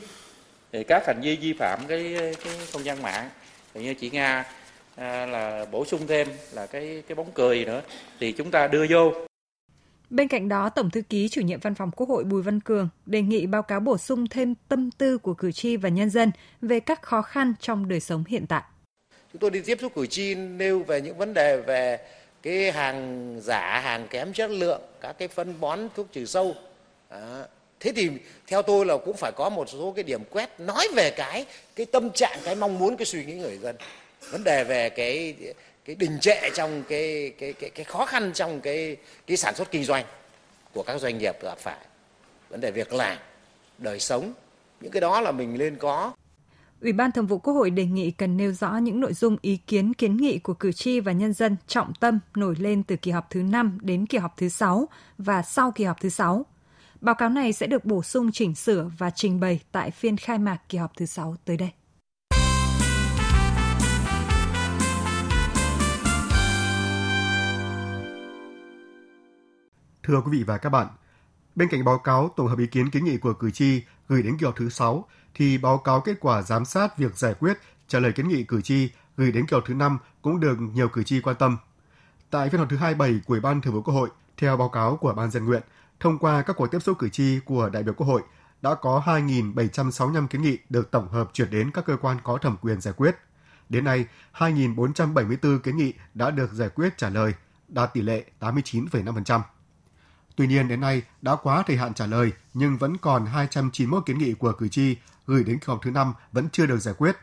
thì 0.72 0.84
các 0.84 1.06
hành 1.06 1.20
vi 1.20 1.36
vi 1.36 1.52
phạm 1.52 1.78
cái 1.88 2.16
cái 2.44 2.54
không 2.72 2.84
gian 2.84 3.02
mạng 3.02 3.30
thì 3.74 3.82
như 3.82 3.94
chị 3.94 4.10
Nga 4.10 4.44
à, 4.96 5.26
là 5.26 5.66
bổ 5.70 5.84
sung 5.84 6.06
thêm 6.06 6.28
là 6.52 6.66
cái 6.66 7.02
cái 7.08 7.14
bóng 7.14 7.30
cười 7.34 7.64
nữa 7.64 7.82
thì 8.20 8.32
chúng 8.32 8.50
ta 8.50 8.66
đưa 8.66 8.86
vô 8.90 9.12
Bên 10.10 10.28
cạnh 10.28 10.48
đó, 10.48 10.68
Tổng 10.68 10.90
thư 10.90 11.02
ký 11.02 11.28
chủ 11.28 11.40
nhiệm 11.40 11.60
Văn 11.60 11.74
phòng 11.74 11.90
Quốc 11.90 12.08
hội 12.08 12.24
Bùi 12.24 12.42
Văn 12.42 12.60
Cường 12.60 12.88
đề 13.06 13.22
nghị 13.22 13.46
báo 13.46 13.62
cáo 13.62 13.80
bổ 13.80 13.98
sung 13.98 14.26
thêm 14.26 14.54
tâm 14.68 14.90
tư 14.90 15.18
của 15.18 15.34
cử 15.34 15.52
tri 15.52 15.76
và 15.76 15.88
nhân 15.88 16.10
dân 16.10 16.30
về 16.60 16.80
các 16.80 17.02
khó 17.02 17.22
khăn 17.22 17.54
trong 17.60 17.88
đời 17.88 18.00
sống 18.00 18.24
hiện 18.28 18.46
tại. 18.46 18.62
Chúng 19.32 19.40
tôi 19.40 19.50
đi 19.50 19.60
tiếp 19.60 19.78
xúc 19.80 19.92
cử 19.94 20.06
tri 20.06 20.34
nêu 20.34 20.82
về 20.82 21.00
những 21.00 21.18
vấn 21.18 21.34
đề 21.34 21.56
về 21.56 21.98
cái 22.42 22.72
hàng 22.72 23.36
giả, 23.42 23.80
hàng 23.80 24.06
kém 24.10 24.32
chất 24.32 24.50
lượng, 24.50 24.80
các 25.00 25.18
cái 25.18 25.28
phân 25.28 25.54
bón 25.60 25.80
thuốc 25.96 26.12
trừ 26.12 26.24
sâu. 26.24 26.54
Đó 27.10 27.44
thế 27.80 27.92
thì 27.96 28.10
theo 28.46 28.62
tôi 28.62 28.86
là 28.86 28.96
cũng 29.04 29.16
phải 29.16 29.32
có 29.36 29.50
một 29.50 29.68
số 29.68 29.92
cái 29.96 30.02
điểm 30.02 30.22
quét 30.30 30.60
nói 30.60 30.88
về 30.96 31.10
cái 31.10 31.46
cái 31.76 31.86
tâm 31.86 32.10
trạng, 32.10 32.38
cái 32.44 32.54
mong 32.54 32.78
muốn, 32.78 32.96
cái 32.96 33.06
suy 33.06 33.24
nghĩ 33.24 33.34
người 33.34 33.58
dân. 33.58 33.76
Vấn 34.30 34.44
đề 34.44 34.64
về 34.64 34.90
cái 34.90 35.34
cái 35.84 35.96
đình 35.96 36.18
trệ 36.20 36.50
trong 36.54 36.82
cái 36.88 37.32
cái 37.38 37.52
cái 37.52 37.70
cái 37.70 37.84
khó 37.84 38.06
khăn 38.06 38.30
trong 38.34 38.60
cái 38.60 38.96
cái 39.26 39.36
sản 39.36 39.54
xuất 39.54 39.70
kinh 39.70 39.84
doanh 39.84 40.04
của 40.74 40.82
các 40.82 41.00
doanh 41.00 41.18
nghiệp 41.18 41.36
gặp 41.42 41.58
phải. 41.58 41.86
Vấn 42.50 42.60
đề 42.60 42.70
việc 42.70 42.92
làm, 42.92 43.18
đời 43.78 44.00
sống, 44.00 44.32
những 44.80 44.92
cái 44.92 45.00
đó 45.00 45.20
là 45.20 45.32
mình 45.32 45.58
nên 45.58 45.76
có. 45.76 46.12
Ủy 46.80 46.92
ban 46.92 47.12
Thường 47.12 47.26
vụ 47.26 47.38
Quốc 47.38 47.54
hội 47.54 47.70
đề 47.70 47.84
nghị 47.84 48.10
cần 48.10 48.36
nêu 48.36 48.52
rõ 48.52 48.76
những 48.76 49.00
nội 49.00 49.14
dung, 49.14 49.36
ý 49.42 49.56
kiến 49.56 49.94
kiến 49.94 50.16
nghị 50.16 50.38
của 50.38 50.54
cử 50.54 50.72
tri 50.72 51.00
và 51.00 51.12
nhân 51.12 51.32
dân 51.32 51.56
trọng 51.66 51.92
tâm 52.00 52.18
nổi 52.34 52.54
lên 52.58 52.82
từ 52.82 52.96
kỳ 52.96 53.10
họp 53.10 53.30
thứ 53.30 53.42
5 53.42 53.78
đến 53.82 54.06
kỳ 54.06 54.18
họp 54.18 54.36
thứ 54.36 54.48
6 54.48 54.88
và 55.18 55.42
sau 55.42 55.70
kỳ 55.70 55.84
họp 55.84 56.00
thứ 56.00 56.08
6 56.08 56.46
Báo 57.00 57.14
cáo 57.14 57.28
này 57.28 57.52
sẽ 57.52 57.66
được 57.66 57.84
bổ 57.84 58.02
sung 58.02 58.32
chỉnh 58.32 58.54
sửa 58.54 58.90
và 58.98 59.10
trình 59.10 59.40
bày 59.40 59.60
tại 59.72 59.90
phiên 59.90 60.16
khai 60.16 60.38
mạc 60.38 60.58
kỳ 60.68 60.78
họp 60.78 60.96
thứ 60.96 61.06
6 61.06 61.36
tới 61.44 61.56
đây. 61.56 61.70
Thưa 70.02 70.20
quý 70.20 70.38
vị 70.38 70.44
và 70.44 70.58
các 70.58 70.70
bạn, 70.70 70.86
bên 71.54 71.68
cạnh 71.68 71.84
báo 71.84 71.98
cáo 71.98 72.28
tổng 72.36 72.46
hợp 72.46 72.58
ý 72.58 72.66
kiến 72.66 72.90
kiến 72.90 73.04
nghị 73.04 73.16
của 73.16 73.32
cử 73.32 73.50
tri 73.50 73.82
gửi 74.08 74.22
đến 74.22 74.36
kỳ 74.38 74.46
họp 74.46 74.56
thứ 74.56 74.68
6 74.68 75.04
thì 75.34 75.58
báo 75.58 75.78
cáo 75.78 76.00
kết 76.00 76.16
quả 76.20 76.42
giám 76.42 76.64
sát 76.64 76.98
việc 76.98 77.16
giải 77.16 77.34
quyết 77.34 77.58
trả 77.88 77.98
lời 77.98 78.12
kiến 78.12 78.28
nghị 78.28 78.44
cử 78.44 78.62
tri 78.62 78.90
gửi 79.16 79.32
đến 79.32 79.46
kỳ 79.46 79.54
họp 79.54 79.64
thứ 79.66 79.74
5 79.74 79.98
cũng 80.22 80.40
được 80.40 80.56
nhiều 80.74 80.88
cử 80.88 81.02
tri 81.02 81.20
quan 81.20 81.36
tâm. 81.36 81.56
Tại 82.30 82.50
phiên 82.50 82.58
họp 82.58 82.70
thứ 82.70 82.76
27 82.76 83.20
của 83.26 83.34
Ủy 83.34 83.40
ban 83.40 83.60
Thường 83.60 83.74
vụ 83.74 83.82
Quốc 83.82 83.94
hội, 83.94 84.08
theo 84.36 84.56
báo 84.56 84.68
cáo 84.68 84.96
của 84.96 85.14
Ban 85.14 85.30
dân 85.30 85.44
nguyện, 85.44 85.62
Thông 86.00 86.18
qua 86.18 86.42
các 86.42 86.56
cuộc 86.56 86.66
tiếp 86.66 86.78
xúc 86.78 86.98
cử 86.98 87.08
tri 87.08 87.40
của 87.44 87.68
đại 87.68 87.82
biểu 87.82 87.94
Quốc 87.94 88.06
hội, 88.06 88.22
đã 88.62 88.74
có 88.74 89.02
2.765 89.06 90.26
kiến 90.26 90.42
nghị 90.42 90.58
được 90.68 90.90
tổng 90.90 91.08
hợp 91.08 91.30
chuyển 91.32 91.50
đến 91.50 91.70
các 91.70 91.84
cơ 91.84 91.96
quan 91.96 92.16
có 92.24 92.38
thẩm 92.38 92.56
quyền 92.56 92.80
giải 92.80 92.94
quyết. 92.96 93.16
Đến 93.68 93.84
nay, 93.84 94.06
2.474 94.34 95.58
kiến 95.58 95.76
nghị 95.76 95.92
đã 96.14 96.30
được 96.30 96.52
giải 96.52 96.68
quyết 96.68 96.98
trả 96.98 97.08
lời, 97.08 97.34
đạt 97.68 97.94
tỷ 97.94 98.00
lệ 98.00 98.24
89,5%. 98.40 99.40
Tuy 100.36 100.46
nhiên 100.46 100.68
đến 100.68 100.80
nay 100.80 101.02
đã 101.22 101.36
quá 101.36 101.62
thời 101.66 101.76
hạn 101.76 101.94
trả 101.94 102.06
lời 102.06 102.32
nhưng 102.54 102.76
vẫn 102.76 102.96
còn 102.96 103.26
291 103.26 104.06
kiến 104.06 104.18
nghị 104.18 104.34
của 104.34 104.52
cử 104.52 104.68
tri 104.68 104.96
gửi 105.26 105.44
đến 105.44 105.58
kỳ 105.58 105.64
họp 105.66 105.82
thứ 105.82 105.90
5 105.90 106.14
vẫn 106.32 106.48
chưa 106.52 106.66
được 106.66 106.78
giải 106.78 106.94
quyết. 106.98 107.16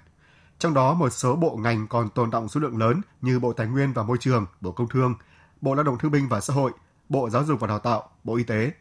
Trong 0.60 0.74
đó 0.74 0.94
một 0.94 1.10
số 1.10 1.36
bộ 1.36 1.58
ngành 1.58 1.88
còn 1.88 2.10
tồn 2.10 2.30
động 2.30 2.50
số 2.50 2.60
lượng 2.60 2.78
lớn 2.78 3.02
như 3.22 3.40
Bộ 3.40 3.54
Tài 3.54 3.68
nguyên 3.68 3.94
và 3.94 4.04
Môi 4.04 4.18
trường, 4.18 4.46
Bộ 4.62 4.72
Công 4.72 4.90
Thương, 4.90 5.16
Bộ 5.62 5.76
Lao 5.76 5.84
động 5.84 5.98
Thương 5.98 6.12
binh 6.12 6.28
và 6.28 6.40
Xã 6.42 6.54
hội, 6.54 6.72
Bộ 7.10 7.30
Giáo 7.30 7.44
dục 7.44 7.60
và 7.60 7.68
Đào 7.68 7.80
tạo, 7.80 8.10
Bộ 8.24 8.36
Y 8.36 8.44
tế. 8.44 8.72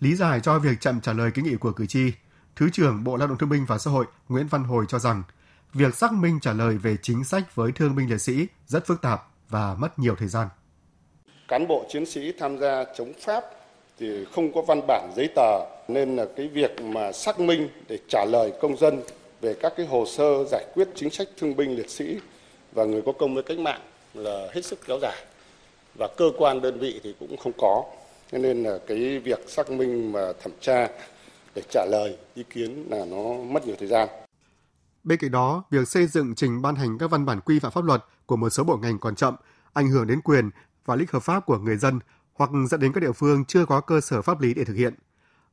Lý 0.00 0.14
giải 0.14 0.40
cho 0.40 0.58
việc 0.58 0.80
chậm 0.80 1.00
trả 1.00 1.12
lời 1.12 1.30
kiến 1.30 1.44
nghị 1.44 1.56
của 1.56 1.72
cử 1.72 1.86
tri, 1.86 2.12
Thứ 2.56 2.68
trưởng 2.72 3.04
Bộ 3.04 3.16
Lao 3.16 3.28
động 3.28 3.38
Thương 3.38 3.48
binh 3.48 3.64
và 3.68 3.78
Xã 3.78 3.90
hội 3.90 4.06
Nguyễn 4.28 4.46
Văn 4.46 4.64
Hồi 4.64 4.84
cho 4.88 4.98
rằng 4.98 5.22
việc 5.72 5.94
xác 5.94 6.12
minh 6.12 6.38
trả 6.42 6.52
lời 6.52 6.78
về 6.78 6.96
chính 7.02 7.24
sách 7.24 7.54
với 7.54 7.72
thương 7.72 7.96
binh 7.96 8.10
liệt 8.10 8.18
sĩ 8.18 8.46
rất 8.66 8.86
phức 8.86 9.02
tạp 9.02 9.22
và 9.48 9.74
mất 9.74 9.98
nhiều 9.98 10.14
thời 10.18 10.28
gian. 10.28 10.48
Cán 11.48 11.68
bộ 11.68 11.86
chiến 11.92 12.06
sĩ 12.06 12.32
tham 12.38 12.58
gia 12.58 12.84
chống 12.96 13.12
Pháp 13.20 13.44
thì 13.98 14.24
không 14.34 14.52
có 14.52 14.62
văn 14.62 14.80
bản 14.86 15.12
giấy 15.16 15.28
tờ 15.36 15.60
Nên 15.88 16.16
là 16.16 16.26
cái 16.36 16.48
việc 16.48 16.82
mà 16.82 17.12
xác 17.12 17.40
minh 17.40 17.68
để 17.88 17.98
trả 18.08 18.24
lời 18.24 18.52
công 18.60 18.76
dân 18.76 19.02
về 19.40 19.54
các 19.62 19.72
cái 19.76 19.86
hồ 19.86 20.04
sơ 20.06 20.44
giải 20.50 20.64
quyết 20.74 20.88
chính 20.94 21.10
sách 21.10 21.28
thương 21.38 21.56
binh 21.56 21.76
liệt 21.76 21.90
sĩ 21.90 22.18
và 22.72 22.84
người 22.84 23.02
có 23.06 23.12
công 23.12 23.34
với 23.34 23.42
cách 23.42 23.58
mạng 23.58 23.80
là 24.14 24.48
hết 24.54 24.64
sức 24.64 24.78
kéo 24.86 24.98
dài 25.02 25.16
và 25.98 26.08
cơ 26.16 26.30
quan 26.38 26.62
đơn 26.62 26.78
vị 26.78 27.00
thì 27.04 27.14
cũng 27.20 27.36
không 27.36 27.52
có 27.58 27.84
cho 28.32 28.38
nên 28.38 28.62
là 28.62 28.78
cái 28.86 29.18
việc 29.18 29.40
xác 29.48 29.70
minh 29.70 30.12
và 30.12 30.32
thẩm 30.42 30.52
tra 30.60 30.88
để 31.54 31.62
trả 31.70 31.86
lời 31.90 32.16
ý 32.34 32.44
kiến 32.50 32.86
là 32.90 33.04
nó 33.04 33.32
mất 33.32 33.66
nhiều 33.66 33.76
thời 33.78 33.88
gian 33.88 34.08
Bên 35.04 35.18
cạnh 35.18 35.30
đó, 35.30 35.64
việc 35.70 35.88
xây 35.88 36.06
dựng 36.06 36.34
trình 36.34 36.62
ban 36.62 36.74
hành 36.74 36.98
các 36.98 37.10
văn 37.10 37.26
bản 37.26 37.40
quy 37.40 37.58
phạm 37.58 37.72
pháp 37.72 37.84
luật 37.84 38.04
của 38.26 38.36
một 38.36 38.50
số 38.50 38.64
bộ 38.64 38.76
ngành 38.76 38.98
còn 38.98 39.14
chậm, 39.14 39.36
ảnh 39.72 39.88
hưởng 39.88 40.06
đến 40.06 40.20
quyền 40.20 40.50
và 40.84 40.94
lợi 40.94 41.00
ích 41.00 41.10
hợp 41.10 41.22
pháp 41.22 41.46
của 41.46 41.58
người 41.58 41.76
dân 41.76 41.98
hoặc 42.34 42.50
dẫn 42.70 42.80
đến 42.80 42.92
các 42.92 43.00
địa 43.00 43.12
phương 43.12 43.44
chưa 43.44 43.64
có 43.64 43.80
cơ 43.80 44.00
sở 44.00 44.22
pháp 44.22 44.40
lý 44.40 44.54
để 44.54 44.64
thực 44.64 44.74
hiện. 44.74 44.94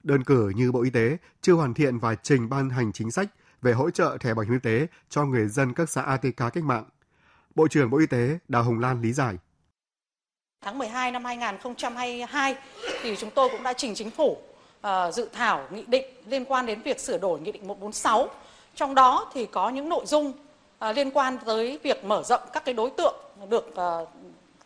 Đơn 0.04 0.24
cử 0.24 0.52
như 0.56 0.72
Bộ 0.72 0.84
Y 0.84 0.90
tế 0.90 1.18
chưa 1.42 1.54
hoàn 1.54 1.74
thiện 1.74 2.00
và 2.00 2.16
trình 2.16 2.50
ban 2.50 2.70
hành 2.70 2.92
chính 2.92 3.12
sách 3.12 3.28
về 3.62 3.74
hỗ 3.74 3.90
trợ 3.90 4.18
thẻ 4.20 4.34
bảo 4.34 4.46
hiểm 4.46 4.54
y 4.54 4.60
tế 4.60 4.88
cho 5.10 5.26
người 5.26 5.48
dân 5.48 5.74
các 5.74 5.90
xã 5.90 6.02
ATK 6.02 6.38
cách 6.38 6.64
mạng. 6.64 6.86
Bộ 7.56 7.68
trưởng 7.68 7.90
Bộ 7.90 7.98
Y 7.98 8.06
tế 8.06 8.40
Đào 8.48 8.64
Hồng 8.64 8.80
Lan 8.80 9.02
lý 9.02 9.14
giải. 9.14 9.38
Tháng 10.62 10.78
12 10.78 11.12
năm 11.12 11.26
2022 11.26 12.56
thì 13.02 13.16
chúng 13.16 13.32
tôi 13.32 13.50
cũng 13.50 13.64
đã 13.64 13.74
trình 13.74 13.96
chính 13.96 14.10
phủ 14.10 14.38
uh, 14.88 15.14
dự 15.14 15.30
thảo 15.34 15.68
nghị 15.72 15.84
định 15.88 16.06
liên 16.26 16.46
quan 16.46 16.66
đến 16.66 16.82
việc 16.82 17.00
sửa 17.00 17.18
đổi 17.18 17.40
nghị 17.40 17.52
định 17.52 17.68
146 17.68 18.28
trong 18.76 18.96
đó 18.96 19.32
thì 19.34 19.46
có 19.46 19.70
những 19.70 19.90
nội 19.90 20.06
dung 20.06 20.34
uh, 20.90 20.96
liên 20.96 21.12
quan 21.12 21.38
tới 21.46 21.80
việc 21.84 22.06
mở 22.06 22.24
rộng 22.24 22.42
các 22.54 22.66
cái 22.66 22.74
đối 22.74 22.90
tượng 22.90 23.16
được 23.50 23.68
uh, 23.70 24.10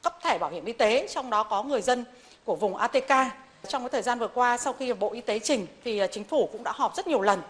cấp 0.01 0.17
thẻ 0.24 0.38
bảo 0.38 0.50
hiểm 0.50 0.65
y 0.65 0.74
tế, 0.74 1.08
trong 1.08 1.29
đó 1.29 1.43
có 1.43 1.63
người 1.63 1.81
dân 1.81 2.05
của 2.46 2.55
vùng 2.55 2.75
ATK. 2.75 3.10
Trong 3.67 3.81
cái 3.81 3.89
thời 3.89 4.01
gian 4.01 4.19
vừa 4.19 4.27
qua 4.27 4.58
sau 4.58 4.74
khi 4.74 4.93
Bộ 4.93 5.13
Y 5.13 5.22
tế 5.22 5.39
trình 5.39 5.67
thì 5.84 6.01
chính 6.12 6.24
phủ 6.24 6.50
cũng 6.51 6.63
đã 6.63 6.72
họp 6.75 6.96
rất 6.96 7.08
nhiều 7.08 7.22
lần. 7.22 7.41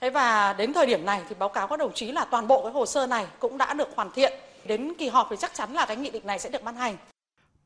Thế 0.00 0.10
và 0.10 0.52
đến 0.52 0.72
thời 0.72 0.86
điểm 0.86 1.04
này 1.04 1.22
thì 1.28 1.34
báo 1.38 1.48
cáo 1.48 1.66
các 1.66 1.78
đồng 1.78 1.92
chí 1.92 2.12
là 2.12 2.24
toàn 2.24 2.48
bộ 2.48 2.62
cái 2.62 2.72
hồ 2.72 2.86
sơ 2.86 3.06
này 3.06 3.26
cũng 3.38 3.58
đã 3.58 3.74
được 3.74 3.88
hoàn 3.96 4.10
thiện. 4.10 4.32
Đến 4.64 4.94
kỳ 4.98 5.08
họp 5.08 5.26
thì 5.30 5.36
chắc 5.40 5.54
chắn 5.54 5.72
là 5.72 5.86
cái 5.86 5.96
nghị 5.96 6.10
định 6.10 6.26
này 6.26 6.38
sẽ 6.38 6.50
được 6.50 6.62
ban 6.62 6.76
hành. 6.76 6.96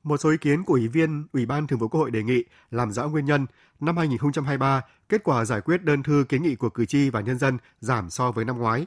Một 0.02 0.16
số 0.16 0.30
ý 0.30 0.36
kiến 0.36 0.64
của 0.64 0.74
Ủy 0.74 0.88
viên 0.88 1.26
Ủy 1.32 1.46
ban 1.46 1.66
Thường 1.66 1.78
vụ 1.78 1.88
Quốc 1.88 2.00
hội 2.00 2.10
đề 2.10 2.22
nghị 2.22 2.44
làm 2.70 2.92
rõ 2.92 3.08
nguyên 3.08 3.24
nhân 3.24 3.46
năm 3.80 3.96
2023, 3.96 4.80
kết 5.08 5.24
quả 5.24 5.44
giải 5.44 5.60
quyết 5.60 5.84
đơn 5.84 6.02
thư 6.02 6.24
kiến 6.28 6.42
nghị 6.42 6.54
của 6.54 6.70
cử 6.70 6.86
tri 6.86 7.10
và 7.10 7.20
nhân 7.20 7.38
dân 7.38 7.58
giảm 7.80 8.10
so 8.10 8.32
với 8.32 8.44
năm 8.44 8.58
ngoái. 8.58 8.86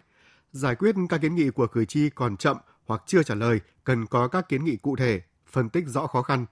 Giải 0.52 0.76
quyết 0.76 0.96
các 1.10 1.22
kiến 1.22 1.36
nghị 1.36 1.50
của 1.50 1.68
cử 1.68 1.86
tri 1.86 2.10
còn 2.10 2.38
chậm 2.38 2.58
hoặc 2.86 3.04
chưa 3.06 3.24
trả 3.24 3.36
lời, 3.36 3.60
cần 3.84 4.06
có 4.06 4.28
các 4.28 4.50
kiến 4.50 4.66
nghị 4.66 4.76
cụ 4.76 4.96
thể, 4.96 5.22
phân 5.48 5.70
tích 5.70 5.84
rõ 5.88 6.08
khó 6.08 6.22
khăn. 6.22 6.46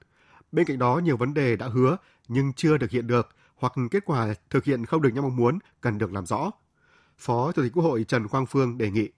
Bên 0.51 0.65
cạnh 0.65 0.79
đó, 0.79 1.01
nhiều 1.03 1.17
vấn 1.17 1.33
đề 1.33 1.55
đã 1.55 1.67
hứa 1.67 1.97
nhưng 2.27 2.53
chưa 2.53 2.77
thực 2.77 2.91
hiện 2.91 3.07
được 3.07 3.29
hoặc 3.55 3.73
kết 3.91 4.05
quả 4.05 4.27
thực 4.49 4.63
hiện 4.63 4.85
không 4.85 5.01
được 5.01 5.09
như 5.13 5.21
mong 5.21 5.35
muốn 5.35 5.59
cần 5.81 5.97
được 5.97 6.13
làm 6.13 6.25
rõ. 6.25 6.51
Phó 7.17 7.51
Chủ 7.51 7.61
tịch 7.61 7.71
Quốc 7.75 7.83
hội 7.83 8.03
Trần 8.03 8.27
Quang 8.27 8.45
Phương 8.45 8.77
đề 8.77 8.91
nghị. 8.91 9.09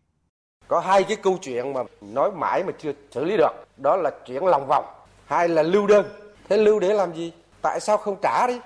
Có 0.67 0.79
hai 0.79 1.03
cái 1.03 1.17
câu 1.23 1.37
chuyện 1.41 1.73
mà 1.73 1.81
nói 2.01 2.31
mãi 2.31 2.63
mà 2.63 2.71
chưa 2.79 2.91
xử 3.11 3.25
lý 3.25 3.37
được. 3.37 3.51
Đó 3.77 3.95
là 3.95 4.11
chuyện 4.27 4.45
lòng 4.45 4.67
vòng 4.67 5.00
hai 5.31 5.49
là 5.49 5.63
lưu 5.63 5.87
đơn. 5.87 6.05
Thế 6.49 6.57
lưu 6.57 6.79
để 6.79 6.93
làm 6.93 7.13
gì? 7.13 7.33
Tại 7.61 7.79
sao 7.79 7.97
không 7.97 8.17
trả 8.21 8.47
đi? 8.47 8.59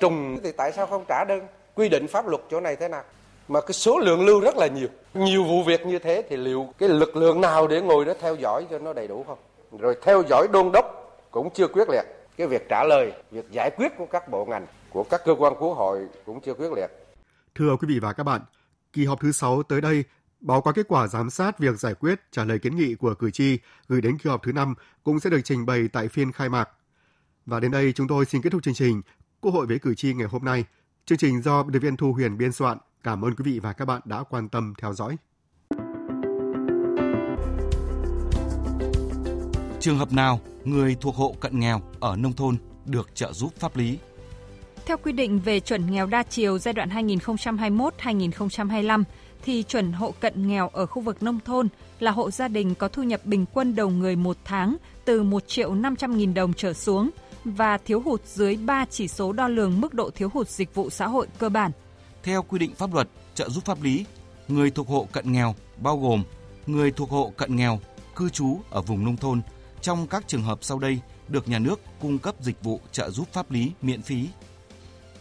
Trùng 0.00 0.38
thì 0.44 0.52
tại 0.52 0.72
sao 0.72 0.86
không 0.86 1.04
trả 1.08 1.24
đơn? 1.24 1.40
Quy 1.74 1.88
định 1.88 2.08
pháp 2.08 2.28
luật 2.28 2.42
chỗ 2.50 2.60
này 2.60 2.76
thế 2.76 2.88
nào? 2.88 3.02
Mà 3.48 3.60
cái 3.60 3.72
số 3.72 3.98
lượng 3.98 4.26
lưu 4.26 4.40
rất 4.40 4.56
là 4.56 4.66
nhiều. 4.66 4.88
Nhiều 5.14 5.44
vụ 5.44 5.62
việc 5.62 5.86
như 5.86 5.98
thế 5.98 6.22
thì 6.28 6.36
liệu 6.36 6.68
cái 6.78 6.88
lực 6.88 7.16
lượng 7.16 7.40
nào 7.40 7.66
để 7.66 7.80
ngồi 7.80 8.04
đó 8.04 8.12
theo 8.20 8.34
dõi 8.34 8.66
cho 8.70 8.78
nó 8.78 8.92
đầy 8.92 9.08
đủ 9.08 9.24
không? 9.28 9.38
Rồi 9.78 9.96
theo 10.02 10.22
dõi 10.28 10.46
đôn 10.52 10.70
đốc 10.72 10.84
cũng 11.30 11.50
chưa 11.50 11.68
quyết 11.68 11.88
liệt. 11.88 12.04
Cái 12.36 12.46
việc 12.46 12.68
trả 12.68 12.84
lời, 12.84 13.12
việc 13.30 13.50
giải 13.50 13.70
quyết 13.76 13.92
của 13.98 14.06
các 14.06 14.28
bộ 14.28 14.44
ngành, 14.44 14.66
của 14.90 15.04
các 15.04 15.22
cơ 15.24 15.34
quan 15.38 15.54
quốc 15.58 15.74
hội 15.74 16.06
cũng 16.26 16.40
chưa 16.40 16.54
quyết 16.54 16.72
liệt. 16.72 16.90
Thưa 17.54 17.76
quý 17.80 17.88
vị 17.88 17.98
và 17.98 18.12
các 18.12 18.24
bạn, 18.24 18.40
kỳ 18.92 19.04
họp 19.04 19.20
thứ 19.20 19.32
sáu 19.32 19.62
tới 19.62 19.80
đây 19.80 20.04
Báo 20.42 20.60
cáo 20.60 20.74
kết 20.74 20.88
quả 20.88 21.06
giám 21.06 21.30
sát 21.30 21.58
việc 21.58 21.78
giải 21.78 21.94
quyết 21.94 22.20
trả 22.32 22.44
lời 22.44 22.58
kiến 22.58 22.76
nghị 22.76 22.94
của 22.94 23.14
cử 23.14 23.30
tri 23.30 23.58
gửi 23.88 24.00
đến 24.00 24.18
kỳ 24.18 24.30
họp 24.30 24.42
thứ 24.42 24.52
năm 24.52 24.74
cũng 25.04 25.20
sẽ 25.20 25.30
được 25.30 25.40
trình 25.44 25.66
bày 25.66 25.88
tại 25.88 26.08
phiên 26.08 26.32
khai 26.32 26.48
mạc. 26.48 26.68
Và 27.46 27.60
đến 27.60 27.70
đây 27.70 27.92
chúng 27.92 28.08
tôi 28.08 28.24
xin 28.24 28.42
kết 28.42 28.50
thúc 28.50 28.62
chương 28.62 28.74
trình 28.74 29.02
Quốc 29.40 29.54
hội 29.54 29.66
với 29.66 29.78
cử 29.78 29.94
tri 29.94 30.14
ngày 30.14 30.28
hôm 30.30 30.44
nay. 30.44 30.64
Chương 31.06 31.18
trình 31.18 31.42
do 31.42 31.62
biên 31.62 31.82
viên 31.82 31.96
Thu 31.96 32.12
Huyền 32.12 32.38
biên 32.38 32.52
soạn. 32.52 32.78
Cảm 33.02 33.24
ơn 33.24 33.34
quý 33.34 33.52
vị 33.52 33.58
và 33.58 33.72
các 33.72 33.84
bạn 33.84 34.00
đã 34.04 34.22
quan 34.22 34.48
tâm 34.48 34.74
theo 34.78 34.94
dõi. 34.94 35.16
Trường 39.80 39.98
hợp 39.98 40.12
nào 40.12 40.40
người 40.64 40.96
thuộc 41.00 41.14
hộ 41.14 41.36
cận 41.40 41.60
nghèo 41.60 41.80
ở 42.00 42.16
nông 42.16 42.32
thôn 42.32 42.56
được 42.86 43.14
trợ 43.14 43.32
giúp 43.32 43.52
pháp 43.58 43.76
lý? 43.76 43.98
Theo 44.86 44.96
quy 44.96 45.12
định 45.12 45.38
về 45.38 45.60
chuẩn 45.60 45.90
nghèo 45.90 46.06
đa 46.06 46.22
chiều 46.22 46.58
giai 46.58 46.74
đoạn 46.74 46.88
2021-2025, 46.88 49.04
thì 49.44 49.62
chuẩn 49.62 49.92
hộ 49.92 50.14
cận 50.20 50.48
nghèo 50.48 50.68
ở 50.68 50.86
khu 50.86 51.02
vực 51.02 51.22
nông 51.22 51.40
thôn 51.44 51.68
là 52.00 52.10
hộ 52.10 52.30
gia 52.30 52.48
đình 52.48 52.74
có 52.74 52.88
thu 52.88 53.02
nhập 53.02 53.20
bình 53.24 53.44
quân 53.54 53.74
đầu 53.74 53.90
người 53.90 54.16
một 54.16 54.36
tháng 54.44 54.76
từ 55.04 55.22
1 55.22 55.48
triệu 55.48 55.74
500 55.74 56.16
nghìn 56.16 56.34
đồng 56.34 56.52
trở 56.52 56.72
xuống 56.72 57.10
và 57.44 57.78
thiếu 57.78 58.00
hụt 58.00 58.26
dưới 58.26 58.56
3 58.56 58.84
chỉ 58.90 59.08
số 59.08 59.32
đo 59.32 59.48
lường 59.48 59.80
mức 59.80 59.94
độ 59.94 60.10
thiếu 60.10 60.30
hụt 60.34 60.48
dịch 60.48 60.74
vụ 60.74 60.90
xã 60.90 61.06
hội 61.06 61.26
cơ 61.38 61.48
bản. 61.48 61.70
Theo 62.22 62.42
quy 62.42 62.58
định 62.58 62.74
pháp 62.74 62.94
luật, 62.94 63.08
trợ 63.34 63.48
giúp 63.48 63.64
pháp 63.64 63.82
lý, 63.82 64.04
người 64.48 64.70
thuộc 64.70 64.88
hộ 64.88 65.06
cận 65.12 65.32
nghèo 65.32 65.54
bao 65.76 65.98
gồm 65.98 66.22
người 66.66 66.90
thuộc 66.90 67.10
hộ 67.10 67.32
cận 67.36 67.56
nghèo 67.56 67.80
cư 68.16 68.28
trú 68.28 68.58
ở 68.70 68.82
vùng 68.82 69.04
nông 69.04 69.16
thôn 69.16 69.40
trong 69.80 70.06
các 70.06 70.24
trường 70.26 70.42
hợp 70.42 70.58
sau 70.62 70.78
đây 70.78 70.98
được 71.28 71.48
nhà 71.48 71.58
nước 71.58 71.80
cung 72.00 72.18
cấp 72.18 72.34
dịch 72.40 72.64
vụ 72.64 72.80
trợ 72.92 73.10
giúp 73.10 73.28
pháp 73.32 73.50
lý 73.50 73.72
miễn 73.82 74.02
phí. 74.02 74.28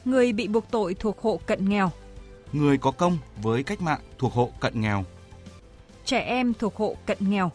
Người 0.06 0.34
bị 0.34 0.48
buộc 0.48 0.66
tội 0.72 0.94
thuộc 0.94 1.22
hộ 1.22 1.40
cận 1.46 1.70
nghèo 1.70 1.92
người 2.53 2.77
có 2.77 2.91
công 2.91 3.17
với 3.41 3.63
cách 3.63 3.81
mạng 3.81 4.00
thuộc 4.17 4.34
hộ 4.34 4.51
cận 4.60 4.81
nghèo. 4.81 5.05
Trẻ 6.05 6.20
em 6.20 6.53
thuộc 6.53 6.75
hộ 6.75 6.96
cận 7.05 7.17
nghèo. 7.20 7.51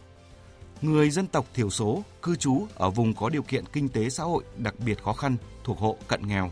Người 0.81 1.09
dân 1.09 1.27
tộc 1.27 1.45
thiểu 1.53 1.69
số 1.69 2.03
cư 2.21 2.35
trú 2.35 2.67
ở 2.75 2.89
vùng 2.89 3.13
có 3.13 3.29
điều 3.29 3.41
kiện 3.41 3.65
kinh 3.73 3.89
tế 3.89 4.09
xã 4.09 4.23
hội 4.23 4.43
đặc 4.57 4.75
biệt 4.85 5.03
khó 5.03 5.13
khăn 5.13 5.37
thuộc 5.63 5.79
hộ 5.79 5.97
cận 6.07 6.27
nghèo. 6.27 6.51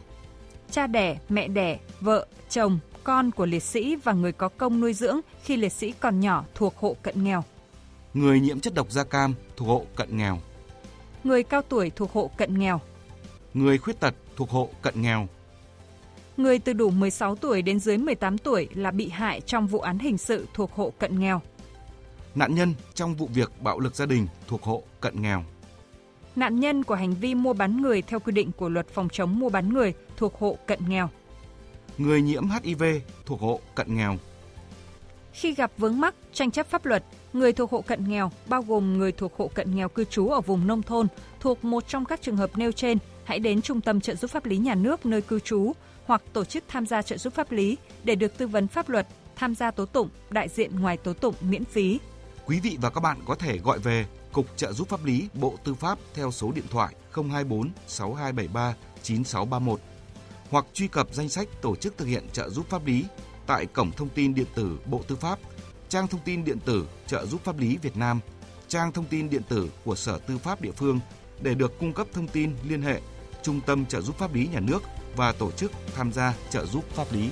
Cha 0.72 0.88
đẻ, 0.88 1.18
mẹ 1.30 1.48
đẻ, 1.48 1.80
vợ, 2.00 2.28
chồng, 2.50 2.80
con 3.04 3.32
của 3.32 3.46
liệt 3.46 3.64
sĩ 3.64 3.96
và 3.96 4.14
người 4.14 4.32
có 4.32 4.50
công 4.50 4.80
nuôi 4.80 4.94
dưỡng 4.94 5.20
khi 5.44 5.58
liệt 5.58 5.74
sĩ 5.74 5.92
còn 5.92 6.20
nhỏ 6.20 6.46
thuộc 6.56 6.78
hộ 6.78 6.96
cận 7.02 7.24
nghèo. 7.24 7.44
Người 8.14 8.40
nhiễm 8.40 8.60
chất 8.60 8.74
độc 8.74 8.92
da 8.92 9.04
cam 9.04 9.34
thuộc 9.58 9.68
hộ 9.68 9.86
cận 9.96 10.18
nghèo. 10.18 10.40
Người 11.24 11.44
cao 11.44 11.62
tuổi 11.62 11.90
thuộc 11.96 12.12
hộ 12.14 12.32
cận 12.38 12.60
nghèo. 12.60 12.82
Người 13.54 13.78
khuyết 13.78 14.00
tật 14.00 14.16
thuộc 14.36 14.50
hộ 14.50 14.70
cận 14.82 15.02
nghèo 15.02 15.28
người 16.38 16.60
từ 16.60 16.74
đủ 16.74 16.90
16 16.90 17.36
tuổi 17.36 17.62
đến 17.62 17.80
dưới 17.80 17.98
18 17.98 18.38
tuổi 18.38 18.68
là 18.74 18.92
bị 18.92 19.10
hại 19.10 19.42
trong 19.42 19.68
vụ 19.68 19.80
án 19.80 20.00
hình 20.00 20.18
sự 20.18 20.48
thuộc 20.54 20.72
hộ 20.74 20.94
cận 21.00 21.20
nghèo. 21.20 21.42
Nạn 22.36 22.56
nhân 22.56 22.74
trong 22.94 23.16
vụ 23.16 23.30
việc 23.34 23.52
bạo 23.62 23.80
lực 23.80 23.96
gia 23.96 24.06
đình 24.06 24.28
thuộc 24.48 24.64
hộ 24.64 24.84
cận 25.02 25.22
nghèo. 25.22 25.44
Nạn 26.36 26.60
nhân 26.60 26.84
của 26.84 26.96
hành 26.96 27.14
vi 27.14 27.36
mua 27.36 27.54
bán 27.54 27.82
người 27.82 28.02
theo 28.02 28.20
quy 28.20 28.32
định 28.32 28.52
của 28.52 28.70
luật 28.70 28.88
phòng 28.88 29.10
chống 29.10 29.40
mua 29.40 29.50
bán 29.50 29.74
người 29.74 29.94
thuộc 30.18 30.40
hộ 30.40 30.58
cận 30.68 30.80
nghèo. 30.88 31.10
Người 31.98 32.22
nhiễm 32.22 32.44
HIV 32.50 32.84
thuộc 33.26 33.42
hộ 33.42 33.60
cận 33.76 33.96
nghèo. 33.96 34.16
Khi 35.34 35.54
gặp 35.54 35.72
vướng 35.78 36.00
mắc, 36.00 36.16
tranh 36.34 36.52
chấp 36.52 36.68
pháp 36.68 36.86
luật, 36.86 37.04
người 37.34 37.54
thuộc 37.54 37.72
hộ 37.72 37.82
cận 37.82 38.10
nghèo 38.10 38.32
bao 38.48 38.62
gồm 38.62 38.98
người 38.98 39.12
thuộc 39.12 39.38
hộ 39.38 39.48
cận 39.54 39.76
nghèo 39.76 39.90
cư 39.90 40.04
trú 40.04 40.30
ở 40.30 40.42
vùng 40.42 40.68
nông 40.68 40.82
thôn 40.82 41.08
thuộc 41.40 41.64
một 41.64 41.88
trong 41.88 42.06
các 42.06 42.22
trường 42.22 42.38
hợp 42.38 42.58
nêu 42.58 42.72
trên, 42.72 42.98
hãy 43.24 43.40
đến 43.40 43.62
Trung 43.62 43.82
tâm 43.82 44.02
trợ 44.02 44.16
giúp 44.16 44.32
pháp 44.32 44.46
lý 44.46 44.58
nhà 44.58 44.76
nước 44.76 45.06
nơi 45.06 45.22
cư 45.22 45.40
trú 45.40 45.74
hoặc 46.06 46.22
tổ 46.34 46.46
chức 46.46 46.64
tham 46.68 46.86
gia 46.86 47.02
trợ 47.02 47.18
giúp 47.18 47.34
pháp 47.34 47.52
lý 47.52 47.78
để 48.04 48.16
được 48.16 48.38
tư 48.38 48.48
vấn 48.48 48.68
pháp 48.68 48.90
luật, 48.90 49.08
tham 49.36 49.56
gia 49.56 49.72
tố 49.72 49.86
tụng, 49.86 50.10
đại 50.30 50.50
diện 50.50 50.80
ngoài 50.80 50.98
tố 50.98 51.14
tụng 51.14 51.36
miễn 51.42 51.66
phí. 51.66 52.00
Quý 52.46 52.60
vị 52.60 52.78
và 52.82 52.90
các 52.90 53.02
bạn 53.02 53.20
có 53.26 53.36
thể 53.36 53.58
gọi 53.58 53.80
về 53.80 54.06
Cục 54.32 54.58
Trợ 54.58 54.74
giúp 54.74 54.90
pháp 54.90 55.06
lý 55.06 55.28
Bộ 55.34 55.56
Tư 55.64 55.74
pháp 55.74 56.00
theo 56.14 56.32
số 56.32 56.52
điện 56.52 56.66
thoại 56.70 56.96
024 57.12 57.72
6273 57.88 58.76
9631 59.04 59.80
hoặc 60.50 60.66
truy 60.74 60.88
cập 60.88 61.08
danh 61.14 61.30
sách 61.30 61.48
tổ 61.62 61.76
chức 61.76 61.98
thực 61.98 62.06
hiện 62.06 62.24
trợ 62.34 62.50
giúp 62.50 62.66
pháp 62.70 62.86
lý 62.86 63.06
tại 63.48 63.66
cổng 63.66 63.92
thông 63.92 64.10
tin 64.10 64.34
điện 64.34 64.48
tử 64.56 64.80
Bộ 64.86 65.02
Tư 65.08 65.16
pháp, 65.16 65.40
trang 65.90 66.08
thông 66.08 66.22
tin 66.26 66.44
điện 66.46 66.60
tử 66.66 66.88
trợ 67.08 67.26
giúp 67.26 67.42
pháp 67.44 67.60
lý 67.60 67.78
Việt 67.78 67.98
Nam, 67.98 68.20
trang 68.68 68.92
thông 68.92 69.06
tin 69.06 69.30
điện 69.30 69.42
tử 69.50 69.70
của 69.86 69.96
Sở 69.96 70.18
Tư 70.18 70.38
pháp 70.38 70.62
địa 70.62 70.72
phương 70.72 71.00
để 71.42 71.54
được 71.56 71.80
cung 71.80 71.94
cấp 71.94 72.08
thông 72.14 72.28
tin 72.28 72.56
liên 72.68 72.82
hệ 72.82 73.02
Trung 73.44 73.62
tâm 73.66 73.86
trợ 73.86 74.02
giúp 74.02 74.18
pháp 74.18 74.34
lý 74.34 74.48
nhà 74.48 74.60
nước 74.60 74.84
và 75.16 75.32
tổ 75.32 75.52
chức 75.52 75.72
tham 75.96 76.12
gia 76.12 76.34
trợ 76.50 76.66
giúp 76.66 76.84
pháp 76.90 77.14
lý. 77.14 77.30